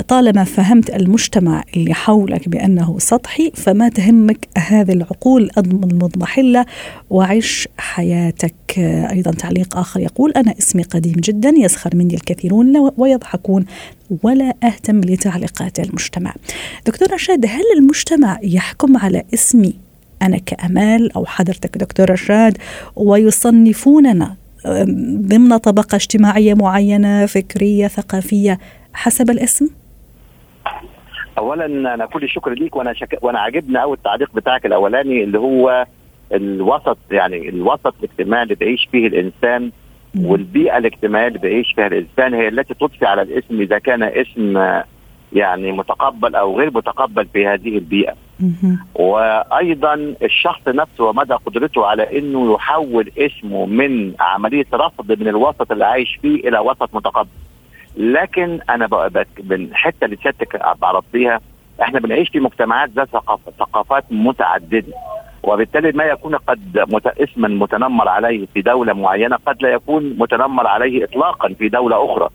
طالما 0.09 0.45
فهمت 0.45 0.91
المجتمع 0.91 1.65
اللي 1.77 1.95
حولك 1.95 2.49
بأنه 2.49 2.99
سطحي 2.99 3.53
فما 3.55 3.89
تهمك 3.89 4.49
هذه 4.59 4.93
العقول 4.93 5.51
المضمحة 5.59 6.34
حلة 6.35 6.67
وعش 7.11 7.69
حياتك. 7.79 8.55
أيضا 9.13 9.31
تعليق 9.31 9.77
آخر 9.77 10.01
يقول 10.01 10.33
أنا 10.37 10.55
اسمي 10.59 10.83
قديم 10.83 11.13
جدا 11.13 11.49
يسخر 11.49 11.91
مني 11.95 12.15
الكثيرون 12.15 12.91
ويضحكون 12.97 13.65
ولا 14.23 14.55
أهتم 14.65 15.01
لتعليقات 15.01 15.81
المجتمع. 15.81 16.35
دكتور 16.87 17.13
رشاد 17.13 17.47
هل 17.47 17.65
المجتمع 17.77 18.39
يحكم 18.43 18.97
على 18.97 19.23
اسمي 19.35 19.75
أنا 20.23 20.39
كأمال 20.39 21.13
أو 21.13 21.27
حضرتك 21.27 21.79
دكتور 21.79 22.11
رشاد؟ 22.11 22.59
ويصنفوننا 22.97 24.37
ضمن 25.29 25.57
طبقة 25.57 25.97
اجتماعية 25.97 26.55
معينة 26.55 27.27
فكرية 27.27 27.87
ثقافية 27.87 28.59
حسب 28.93 29.31
الاسم؟ 29.31 29.69
اولا 31.39 31.67
أنا 31.95 32.07
كل 32.07 32.25
الشكر 32.25 32.53
ليك 32.53 32.77
وأنا 32.77 32.95
شك... 32.95 33.19
وأنا 33.23 33.39
عاجبني 33.39 33.79
قوي 33.79 33.97
التعليق 33.97 34.35
بتاعك 34.35 34.67
الأولاني 34.67 35.25
اللي 35.25 35.39
هو 35.39 35.87
الوسط 36.35 36.99
يعني 37.11 37.49
الوسط 37.49 37.95
الاجتماعي 38.03 38.43
اللي 38.43 38.55
بيعيش 38.55 38.89
فيه 38.93 39.07
الإنسان 39.07 39.71
والبيئة 40.19 40.79
الاجتماعية 40.79 41.29
اللي 41.29 41.39
بيعيش 41.39 41.73
فيها 41.73 41.87
الإنسان 41.87 42.35
هي 42.35 42.49
التي 42.49 42.75
تضفي 42.75 43.07
على 43.07 43.23
الاسم 43.23 43.61
إذا 43.61 43.79
كان 43.79 44.03
اسم 44.03 44.57
يعني 45.33 45.73
متقبل 45.73 46.35
أو 46.35 46.59
غير 46.59 46.71
متقبل 46.75 47.27
في 47.33 47.47
هذه 47.47 47.79
البيئة. 47.79 48.15
وأيضا 48.95 49.95
الشخص 50.23 50.69
نفسه 50.69 51.05
ومدى 51.05 51.35
قدرته 51.35 51.87
على 51.87 52.19
إنه 52.19 52.55
يحول 52.55 53.11
اسمه 53.19 53.67
من 53.67 54.15
عملية 54.21 54.67
رفض 54.75 55.21
من 55.21 55.29
الوسط 55.29 55.73
اللي 55.73 55.85
عايش 55.85 56.19
فيه 56.23 56.49
إلى 56.49 56.59
وسط 56.59 56.95
متقبل. 56.95 57.29
لكن 57.97 58.61
أنا 58.71 58.87
بالحته 59.39 60.05
اللي 60.05 60.17
سيادتك 60.23 60.61
عرضتيها 60.83 61.41
إحنا 61.83 62.01
بنعيش 62.01 62.29
في 62.29 62.41
مجتمعات 62.41 62.91
ذات 62.91 63.09
ثقافات 63.59 64.05
متعددة 64.11 64.93
وبالتالي 65.49 65.93
ما 65.93 66.05
يكون 66.05 66.37
قد. 66.37 66.79
اسما 67.19 67.49
متنمر 67.49 68.09
عليه 68.09 68.47
في 68.55 68.63
دولة 68.63 68.93
معينة 68.93 69.37
قد 69.47 69.63
لا 69.63 69.69
يكون 69.69 70.17
متنمر 70.19 70.67
عليه 70.67 71.05
اطلاقا 71.05 71.49
في 71.59 71.69
دولة 71.69 72.05
أخرى. 72.05 72.29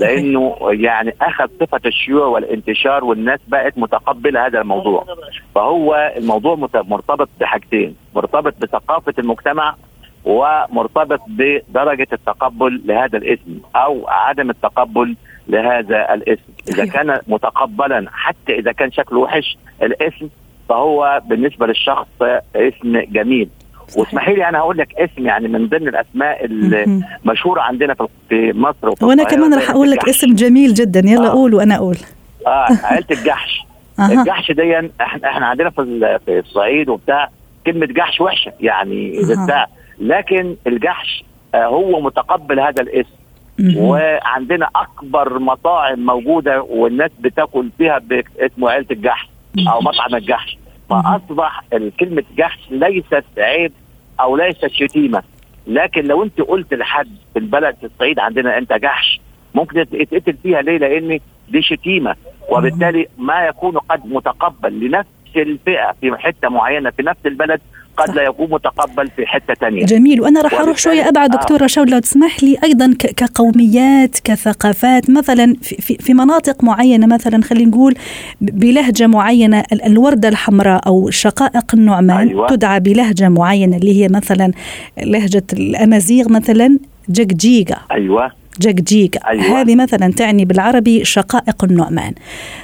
لأنه 0.00 0.56
يعني 0.62 1.14
أخذ 1.22 1.48
صفة 1.60 1.80
الشيوع 1.86 2.26
والانتشار 2.26 3.04
والناس 3.04 3.40
بقت 3.48 3.78
متقبلة 3.78 4.46
هذا 4.46 4.60
الموضوع. 4.60 5.04
فهو 5.54 6.12
الموضوع 6.16 6.54
مرتبط 6.74 7.28
بحاجتين 7.40 7.96
مرتبط 8.14 8.54
بثقافة 8.60 9.14
المجتمع 9.18 9.74
ومرتبط 10.24 11.20
بدرجة 11.28 12.08
التقبل 12.12 12.82
لهذا 12.84 13.18
الاسم 13.18 13.60
أو 13.76 14.08
عدم 14.08 14.50
التقبل 14.50 15.16
لهذا 15.48 16.14
الاسم. 16.14 16.52
إذا 16.68 16.86
كان 16.86 17.20
متقبلا 17.26 18.06
حتى 18.12 18.58
إذا 18.58 18.72
كان 18.72 18.92
شكله 18.92 19.18
وحش 19.18 19.58
الاسم 19.82 20.28
فهو 20.68 21.22
بالنسبة 21.26 21.66
للشخص 21.66 22.06
اسم 22.56 23.00
جميل. 23.12 23.48
واسمحي 23.96 24.34
لي 24.34 24.48
أنا 24.48 24.58
هقول 24.58 24.78
لك 24.78 24.94
اسم 24.94 25.26
يعني 25.26 25.48
من 25.48 25.68
ضمن 25.68 25.88
الأسماء 25.88 26.44
المشهورة 26.44 27.60
عندنا 27.60 27.96
في 28.28 28.52
مصر 28.52 29.04
وأنا 29.06 29.24
كمان 29.24 29.54
راح 29.54 29.70
أقول 29.70 29.90
لك 29.90 30.08
اسم 30.08 30.34
جميل 30.34 30.74
جدا. 30.74 31.02
يلا 31.04 31.26
آه. 31.26 31.30
قول 31.30 31.54
وأنا 31.54 31.76
أقول. 31.76 31.96
آه 32.46 32.66
عائلة 32.82 33.06
الجحش. 33.10 33.66
الجحش 34.10 34.52
دي 34.52 34.78
إحنا 35.00 35.28
إحنا 35.28 35.46
عندنا 35.46 35.70
في 35.70 36.18
في 36.26 36.38
الصعيد 36.38 36.88
وبتاع 36.88 37.28
كلمة 37.66 37.86
جحش 37.86 38.20
وحشة 38.20 38.52
يعني 38.60 39.20
بتاع 39.44 39.66
لكن 39.98 40.56
الجحش 40.66 41.24
آه 41.54 41.66
هو 41.66 42.00
متقبل 42.00 42.60
هذا 42.60 42.82
الاسم. 42.82 43.16
وعندنا 43.76 44.68
أكبر 44.76 45.38
مطاعم 45.38 46.06
موجودة 46.06 46.62
والناس 46.62 47.10
بتاكل 47.20 47.68
فيها 47.78 48.00
اسمه 48.38 48.70
عيله 48.70 48.86
الجحش. 48.90 49.28
أو 49.68 49.80
مطعم 49.80 50.14
الجحش. 50.14 50.58
فأصبح 50.90 51.62
كلمه 52.00 52.24
جحش 52.36 52.58
ليست 52.70 53.24
عيب 53.38 53.72
أو 54.20 54.36
ليست 54.36 54.66
شتيمة. 54.66 55.22
لكن 55.66 56.04
لو 56.04 56.22
أنت 56.22 56.40
قلت 56.40 56.74
لحد 56.74 57.08
في 57.32 57.38
البلد 57.38 57.76
في 57.80 57.86
الصعيد 57.86 58.18
عندنا 58.18 58.58
أنت 58.58 58.72
جحش 58.72 59.20
ممكن 59.54 59.78
يتقتل 59.92 60.36
فيها 60.42 60.62
ليه؟ 60.62 60.78
لأن 60.78 61.20
دي 61.48 61.62
شتيمة. 61.62 62.16
وبالتالي 62.50 63.06
ما 63.18 63.46
يكون 63.46 63.78
قد 63.78 64.06
متقبل 64.06 64.80
لنفس 64.80 65.08
الفئة 65.36 65.94
في 66.00 66.16
حتة 66.16 66.48
معينة 66.48 66.90
في 66.90 67.02
نفس 67.02 67.26
البلد 67.26 67.60
قد 67.96 68.14
لا 68.14 68.22
يكون 68.22 68.50
متقبل 68.50 69.10
في 69.16 69.26
حتة 69.26 69.54
ثانية 69.54 69.84
جميل 69.84 70.20
وأنا 70.20 70.40
راح 70.40 70.54
أروح 70.54 70.78
شوية 70.78 71.08
أبعد 71.08 71.34
آه. 71.34 71.38
دكتور 71.38 71.62
رشاود 71.62 71.90
لو 71.90 71.98
تسمح 71.98 72.42
لي 72.44 72.56
أيضا 72.64 72.94
كقوميات 73.16 74.18
كثقافات 74.24 75.10
مثلا 75.10 75.54
في, 75.62 75.96
في 76.00 76.14
مناطق 76.14 76.64
معينة 76.64 77.06
مثلا 77.06 77.42
خلينا 77.42 77.70
نقول 77.70 77.94
بلهجة 78.40 79.06
معينة 79.06 79.64
الوردة 79.72 80.28
الحمراء 80.28 80.86
أو 80.86 81.10
شقائق 81.10 81.74
النعمان 81.74 82.28
أيوة. 82.28 82.46
تدعى 82.46 82.80
بلهجة 82.80 83.28
معينة 83.28 83.76
اللي 83.76 84.02
هي 84.02 84.08
مثلا 84.08 84.52
لهجة 84.98 85.44
الامازيغ 85.52 86.28
مثلا 86.28 86.78
جيجا 87.10 87.76
أيوه 87.90 88.32
جيجا 88.60 89.20
أيوة. 89.28 89.60
هذه 89.60 89.76
مثلا 89.76 90.12
تعني 90.12 90.44
بالعربي 90.44 91.04
شقائق 91.04 91.64
النعمان. 91.64 92.12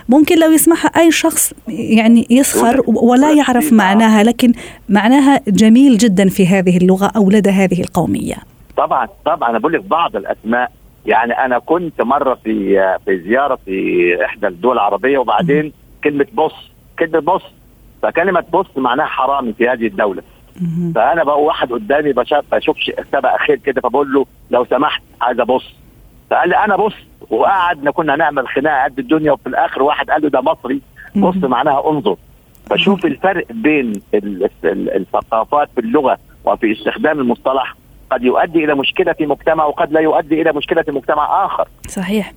ممكن 0.08 0.40
لو 0.40 0.50
يسمعها 0.50 0.86
أي 0.86 1.10
شخص 1.10 1.54
يعني 1.68 2.26
يسخر 2.30 2.82
ولا 2.86 3.32
يعرف 3.32 3.72
معناها 3.72 4.22
لكن 4.22 4.52
معناها 4.88 5.40
جميل 5.48 5.98
جدا 5.98 6.28
في 6.28 6.46
هذه 6.46 6.76
اللغة 6.76 7.12
أو 7.16 7.30
لدى 7.30 7.50
هذه 7.50 7.80
القومية. 7.80 8.36
طبعا 8.76 9.08
طبعا. 9.24 9.50
أنا 9.50 9.58
بقول 9.58 9.72
لك 9.72 9.84
بعض 9.84 10.16
الأسماء. 10.16 10.72
يعني 11.06 11.32
أنا 11.32 11.58
كنت 11.58 12.02
مرة 12.02 12.34
في 12.44 12.74
في 13.04 13.18
زيارة 13.18 13.58
في 13.64 14.16
إحدى 14.24 14.46
الدول 14.46 14.72
العربية 14.72 15.18
وبعدين 15.18 15.66
م. 15.66 15.72
كلمة 16.04 16.26
بص 16.34 16.54
كلمة 16.98 17.18
بص 17.18 17.42
فكلمة 18.02 18.44
بص 18.52 18.66
معناها 18.76 19.06
حرامي 19.06 19.52
في 19.52 19.68
هذه 19.68 19.86
الدولة. 19.86 20.22
فأنا 20.94 21.24
بقى 21.24 21.42
واحد 21.42 21.72
قدامي 21.72 22.12
بشوف 22.52 22.76
سبق 23.12 23.36
خير 23.46 23.56
كده 23.56 23.80
فبقول 23.80 24.12
له 24.12 24.26
لو 24.50 24.64
سمحت 24.64 25.02
عايز 25.20 25.40
ابص 25.40 25.64
فقال 26.32 26.48
لي 26.48 26.56
أنا 26.56 26.76
بص 26.76 26.94
وقعدنا 27.30 27.90
كنا 27.90 28.16
نعمل 28.16 28.48
خناقة 28.48 28.84
قد 28.84 28.98
الدنيا 28.98 29.32
وفي 29.32 29.46
الآخر 29.46 29.82
واحد 29.82 30.10
قال 30.10 30.22
له 30.22 30.28
ده 30.28 30.40
مصري. 30.40 30.80
بص 31.16 31.36
معناها 31.36 31.90
انظر. 31.90 32.16
فشوف 32.70 33.06
الفرق 33.06 33.46
بين 33.50 33.92
الثقافات 34.74 35.68
في 35.74 35.80
اللغة 35.80 36.18
وفي 36.44 36.72
استخدام 36.72 37.20
المصطلح 37.20 37.74
قد 38.12 38.24
يؤدي 38.24 38.64
إلى 38.64 38.74
مشكلة 38.74 39.12
في 39.12 39.26
مجتمع 39.26 39.64
وقد 39.64 39.92
لا 39.92 40.00
يؤدي 40.00 40.42
إلى 40.42 40.52
مشكلة 40.52 40.82
في 40.82 40.90
مجتمع 40.90 41.46
آخر 41.46 41.68
صحيح 41.88 42.32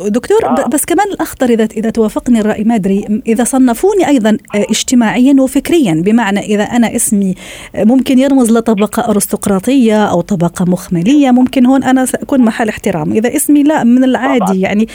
دكتور 0.00 0.38
آه. 0.44 0.68
بس 0.68 0.84
كمان 0.84 1.06
الأخطر 1.12 1.46
اذا 1.46 1.64
إذا 1.64 1.90
توافقني 1.90 2.40
الرأي 2.40 2.64
ما 2.64 2.74
ادري 2.74 3.22
إذا 3.26 3.44
صنفوني 3.44 4.08
أيضا 4.08 4.30
آه، 4.54 4.64
اجتماعيا 4.70 5.36
وفكريا 5.40 6.02
بمعنى 6.04 6.40
إذا 6.40 6.62
أنا 6.64 6.96
اسمي 6.96 7.34
آه، 7.74 7.84
ممكن 7.84 8.18
يرمز 8.18 8.52
لطبقة 8.52 9.10
أرستقراطية 9.10 10.04
أو 10.04 10.20
طبقة 10.20 10.64
مخملية 10.64 11.30
ممكن 11.30 11.66
هون 11.66 11.84
أنا 11.84 12.04
سأكون 12.04 12.40
محل 12.40 12.68
احترام 12.68 13.12
إذا 13.12 13.36
اسمي 13.36 13.62
لا 13.62 13.84
من 13.84 14.04
العادي 14.04 14.38
طبعا. 14.44 14.56
يعني 14.56 14.88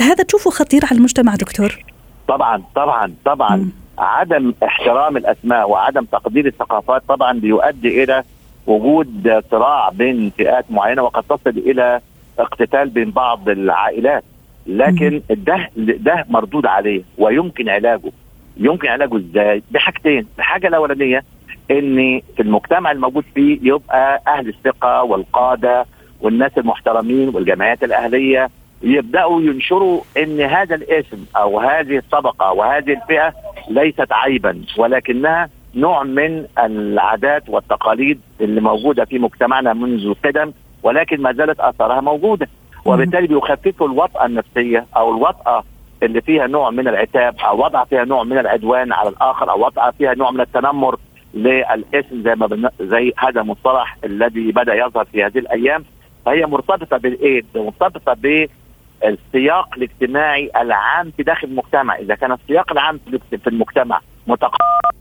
هذا 0.00 0.24
تشوفه 0.24 0.50
خطير 0.50 0.84
على 0.84 0.98
المجتمع 0.98 1.34
دكتور 1.34 1.84
طبعا 2.28 2.62
طبعا 2.74 3.14
طبعا 3.24 3.56
م. 3.56 3.72
عدم 3.98 4.54
احترام 4.64 5.16
الأسماء 5.16 5.70
وعدم 5.70 6.04
تقدير 6.04 6.46
الثقافات 6.46 7.02
طبعا 7.08 7.38
بيؤدي 7.38 8.04
إلى 8.04 8.22
وجود 8.66 9.42
صراع 9.50 9.88
بين 9.88 10.30
فئات 10.36 10.64
معينة 10.70 11.02
وقد 11.02 11.22
تصل 11.22 11.50
إلى 11.58 12.00
اقتتال 12.38 12.88
بين 12.88 13.10
بعض 13.10 13.48
العائلات. 13.48 14.24
لكن 14.66 15.20
ده 15.30 15.70
ده 15.76 16.24
مردود 16.28 16.66
عليه 16.66 17.02
ويمكن 17.18 17.68
علاجه. 17.68 18.10
يمكن 18.56 18.88
علاجه 18.88 19.16
إزاي؟ 19.16 19.62
بحاجتين، 19.70 20.26
الحاجة 20.38 20.66
الأولانية 20.68 21.24
إن 21.70 22.20
في 22.36 22.42
المجتمع 22.42 22.90
الموجود 22.90 23.24
فيه 23.34 23.58
يبقى 23.62 24.22
أهل 24.28 24.48
الثقة 24.48 25.02
والقادة 25.02 25.86
والناس 26.20 26.58
المحترمين 26.58 27.28
والجمعيات 27.28 27.84
الأهلية 27.84 28.50
يبدأوا 28.82 29.40
ينشروا 29.42 30.00
إن 30.22 30.40
هذا 30.40 30.74
الاسم 30.74 31.24
أو 31.36 31.60
هذه 31.60 31.96
الطبقة 31.96 32.52
وهذه 32.52 32.92
الفئة 32.92 33.32
ليست 33.70 34.12
عيبا 34.12 34.62
ولكنها 34.78 35.48
نوع 35.76 36.02
من 36.02 36.46
العادات 36.58 37.48
والتقاليد 37.48 38.20
اللي 38.40 38.60
موجودة 38.60 39.04
في 39.04 39.18
مجتمعنا 39.18 39.72
منذ 39.72 40.06
القدم 40.06 40.52
ولكن 40.82 41.22
ما 41.22 41.32
زالت 41.32 41.60
اثارها 41.60 42.00
موجودة. 42.00 42.48
وبالتالي 42.84 43.26
بيخففوا 43.26 43.86
الوطأة 43.86 44.26
النفسية 44.26 44.86
أو 44.96 45.16
الوطأة 45.16 45.64
اللي 46.02 46.20
فيها 46.20 46.46
نوع 46.46 46.70
من 46.70 46.88
العتاب 46.88 47.34
أو 47.38 47.64
وضع 47.64 47.84
فيها 47.84 48.04
نوع 48.04 48.24
من 48.24 48.38
العدوان 48.38 48.92
على 48.92 49.08
الآخر 49.08 49.50
أو 49.50 49.64
وضع 49.64 49.90
فيها 49.90 50.14
نوع 50.14 50.30
من 50.30 50.40
التنمر 50.40 50.98
للإسم 51.34 52.22
زي 52.22 52.34
ما 52.34 52.46
بن... 52.46 52.68
زي 52.80 53.12
هذا 53.18 53.40
المصطلح 53.40 53.96
الذي 54.04 54.52
بدأ 54.52 54.74
يظهر 54.74 55.04
في 55.04 55.24
هذه 55.24 55.38
الأيام. 55.38 55.84
فهي 56.26 56.46
مرتبطة 56.46 56.96
بالايه؟ 56.96 57.42
مرتبطة 57.54 58.14
بالسياق 58.14 59.68
الاجتماعي 59.76 60.50
العام 60.56 61.12
في 61.16 61.22
داخل 61.22 61.48
المجتمع، 61.48 61.96
إذا 61.96 62.14
كان 62.14 62.32
السياق 62.32 62.72
العام 62.72 63.00
في 63.30 63.48
المجتمع 63.48 64.00
متقارب 64.26 64.94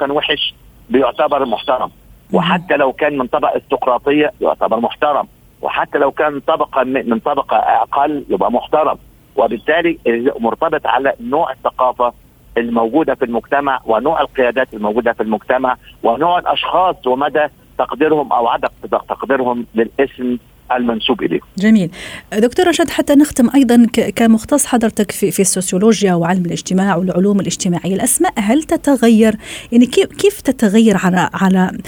كان 0.00 0.10
وحش 0.10 0.54
بيعتبر 0.90 1.44
محترم. 1.46 1.90
وحتى 2.32 2.76
لو 2.76 2.92
كان 2.92 3.18
من 3.18 3.26
طبقة 3.26 3.56
استقراطيه 3.56 4.32
يعتبر 4.40 4.80
محترم. 4.80 5.26
وحتى 5.62 5.98
لو 5.98 6.10
كان 6.10 6.40
طبقة 6.40 6.84
من 6.84 7.18
طبقة 7.18 7.56
أقل 7.56 8.24
يبقى 8.28 8.52
محترم. 8.52 8.98
وبالتالي 9.36 9.98
مرتبط 10.40 10.86
على 10.86 11.12
نوع 11.20 11.52
الثقافة 11.52 12.12
الموجودة 12.58 13.14
في 13.14 13.24
المجتمع 13.24 13.80
ونوع 13.86 14.20
القيادات 14.20 14.74
الموجودة 14.74 15.12
في 15.12 15.22
المجتمع 15.22 15.76
ونوع 16.02 16.38
الأشخاص 16.38 17.06
ومدى 17.06 17.46
تقديرهم 17.78 18.32
أو 18.32 18.48
عدم 18.48 18.68
تقديرهم 19.08 19.66
للاسم 19.74 20.38
المنسوب 20.76 21.22
اليه. 21.22 21.40
جميل. 21.58 21.90
دكتور 22.32 22.68
رشاد 22.68 22.90
حتى 22.90 23.14
نختم 23.14 23.50
أيضا 23.54 23.86
كمختص 24.16 24.66
حضرتك 24.66 25.10
في 25.10 25.30
في 25.30 25.42
السوسيولوجيا 25.42 26.14
وعلم 26.14 26.44
الاجتماع 26.46 26.96
والعلوم 26.96 27.40
الاجتماعيه، 27.40 27.94
الاسماء 27.94 28.32
هل 28.36 28.62
تتغير؟ 28.62 29.36
يعني 29.72 29.86
كيف 29.86 30.06
كيف 30.06 30.40
تتغير 30.40 30.96
على 30.96 31.30
على 31.34 31.78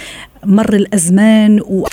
مر 0.45 0.75
الازمان 0.75 1.61
و 1.61 1.87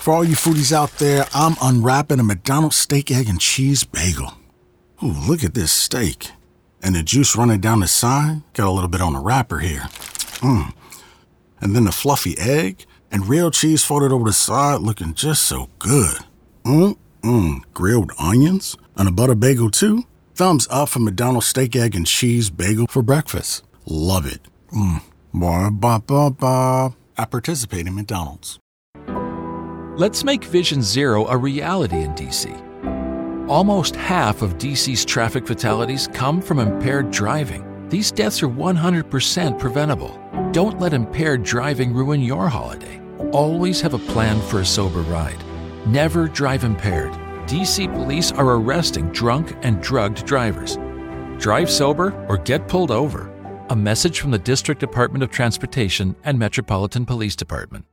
For 0.00 0.14
all 0.14 0.24
you 0.24 0.36
foodies 0.36 0.72
out 0.72 0.92
there, 1.04 1.24
I'm 1.34 1.56
unwrapping 1.68 2.20
a 2.24 2.26
McDonald's 2.32 2.78
steak, 2.86 3.10
egg, 3.10 3.26
and 3.28 3.40
cheese 3.40 3.82
bagel. 3.84 4.30
Ooh, 5.02 5.16
look 5.28 5.44
at 5.44 5.52
this 5.52 5.72
steak. 5.86 6.20
And 6.82 6.94
the 6.94 7.02
juice 7.02 7.36
running 7.36 7.60
down 7.60 7.80
the 7.80 7.92
side. 8.02 8.38
Got 8.54 8.66
a 8.68 8.74
little 8.76 8.92
bit 8.94 9.02
on 9.06 9.12
the 9.12 9.22
wrapper 9.28 9.58
here. 9.58 9.86
Mmm. 10.40 10.66
And 11.60 11.68
then 11.74 11.84
the 11.84 11.96
fluffy 12.02 12.34
egg 12.38 12.74
and 13.10 13.28
real 13.28 13.50
cheese 13.50 13.84
folded 13.84 14.12
over 14.12 14.24
the 14.24 14.32
side 14.32 14.80
looking 14.80 15.14
just 15.14 15.42
so 15.42 15.68
good. 15.78 16.18
Mmm, 16.64 17.60
grilled 17.74 18.12
onions 18.18 18.76
and 18.96 19.08
a 19.08 19.12
butter 19.12 19.34
bagel 19.34 19.70
too. 19.70 20.04
Thumbs 20.34 20.68
up 20.70 20.90
for 20.90 21.00
McDonald's 21.00 21.46
steak, 21.46 21.74
egg, 21.74 21.96
and 21.96 22.06
cheese 22.06 22.50
bagel 22.50 22.86
for 22.86 23.02
breakfast. 23.02 23.64
Love 23.86 24.26
it. 24.26 24.40
Mmm, 24.72 25.02
ba 25.34 25.70
ba 25.70 26.02
ba 26.06 26.30
ba. 26.30 26.94
I 27.16 27.24
participate 27.24 27.86
in 27.86 27.94
McDonald's. 27.94 28.58
Let's 29.96 30.22
make 30.22 30.44
Vision 30.44 30.80
Zero 30.80 31.26
a 31.26 31.36
reality 31.36 32.02
in 32.02 32.14
DC. 32.14 33.48
Almost 33.48 33.96
half 33.96 34.42
of 34.42 34.58
DC's 34.58 35.04
traffic 35.04 35.46
fatalities 35.46 36.06
come 36.12 36.40
from 36.40 36.60
impaired 36.60 37.10
driving. 37.10 37.64
These 37.88 38.12
deaths 38.12 38.42
are 38.42 38.48
100% 38.48 39.58
preventable. 39.58 40.20
Don't 40.52 40.78
let 40.78 40.92
impaired 40.92 41.42
driving 41.42 41.94
ruin 41.94 42.20
your 42.20 42.48
holiday. 42.48 43.00
Always 43.32 43.80
have 43.80 43.94
a 43.94 43.98
plan 43.98 44.40
for 44.42 44.60
a 44.60 44.66
sober 44.66 45.00
ride. 45.00 45.42
Never 45.86 46.28
drive 46.28 46.64
impaired. 46.64 47.12
DC 47.46 47.90
police 47.94 48.30
are 48.32 48.56
arresting 48.56 49.10
drunk 49.12 49.56
and 49.62 49.80
drugged 49.80 50.26
drivers. 50.26 50.76
Drive 51.38 51.70
sober 51.70 52.12
or 52.28 52.36
get 52.36 52.68
pulled 52.68 52.90
over. 52.90 53.32
A 53.70 53.76
message 53.76 54.20
from 54.20 54.32
the 54.32 54.38
District 54.38 54.80
Department 54.80 55.22
of 55.22 55.30
Transportation 55.30 56.14
and 56.24 56.38
Metropolitan 56.38 57.06
Police 57.06 57.36
Department. 57.36 57.86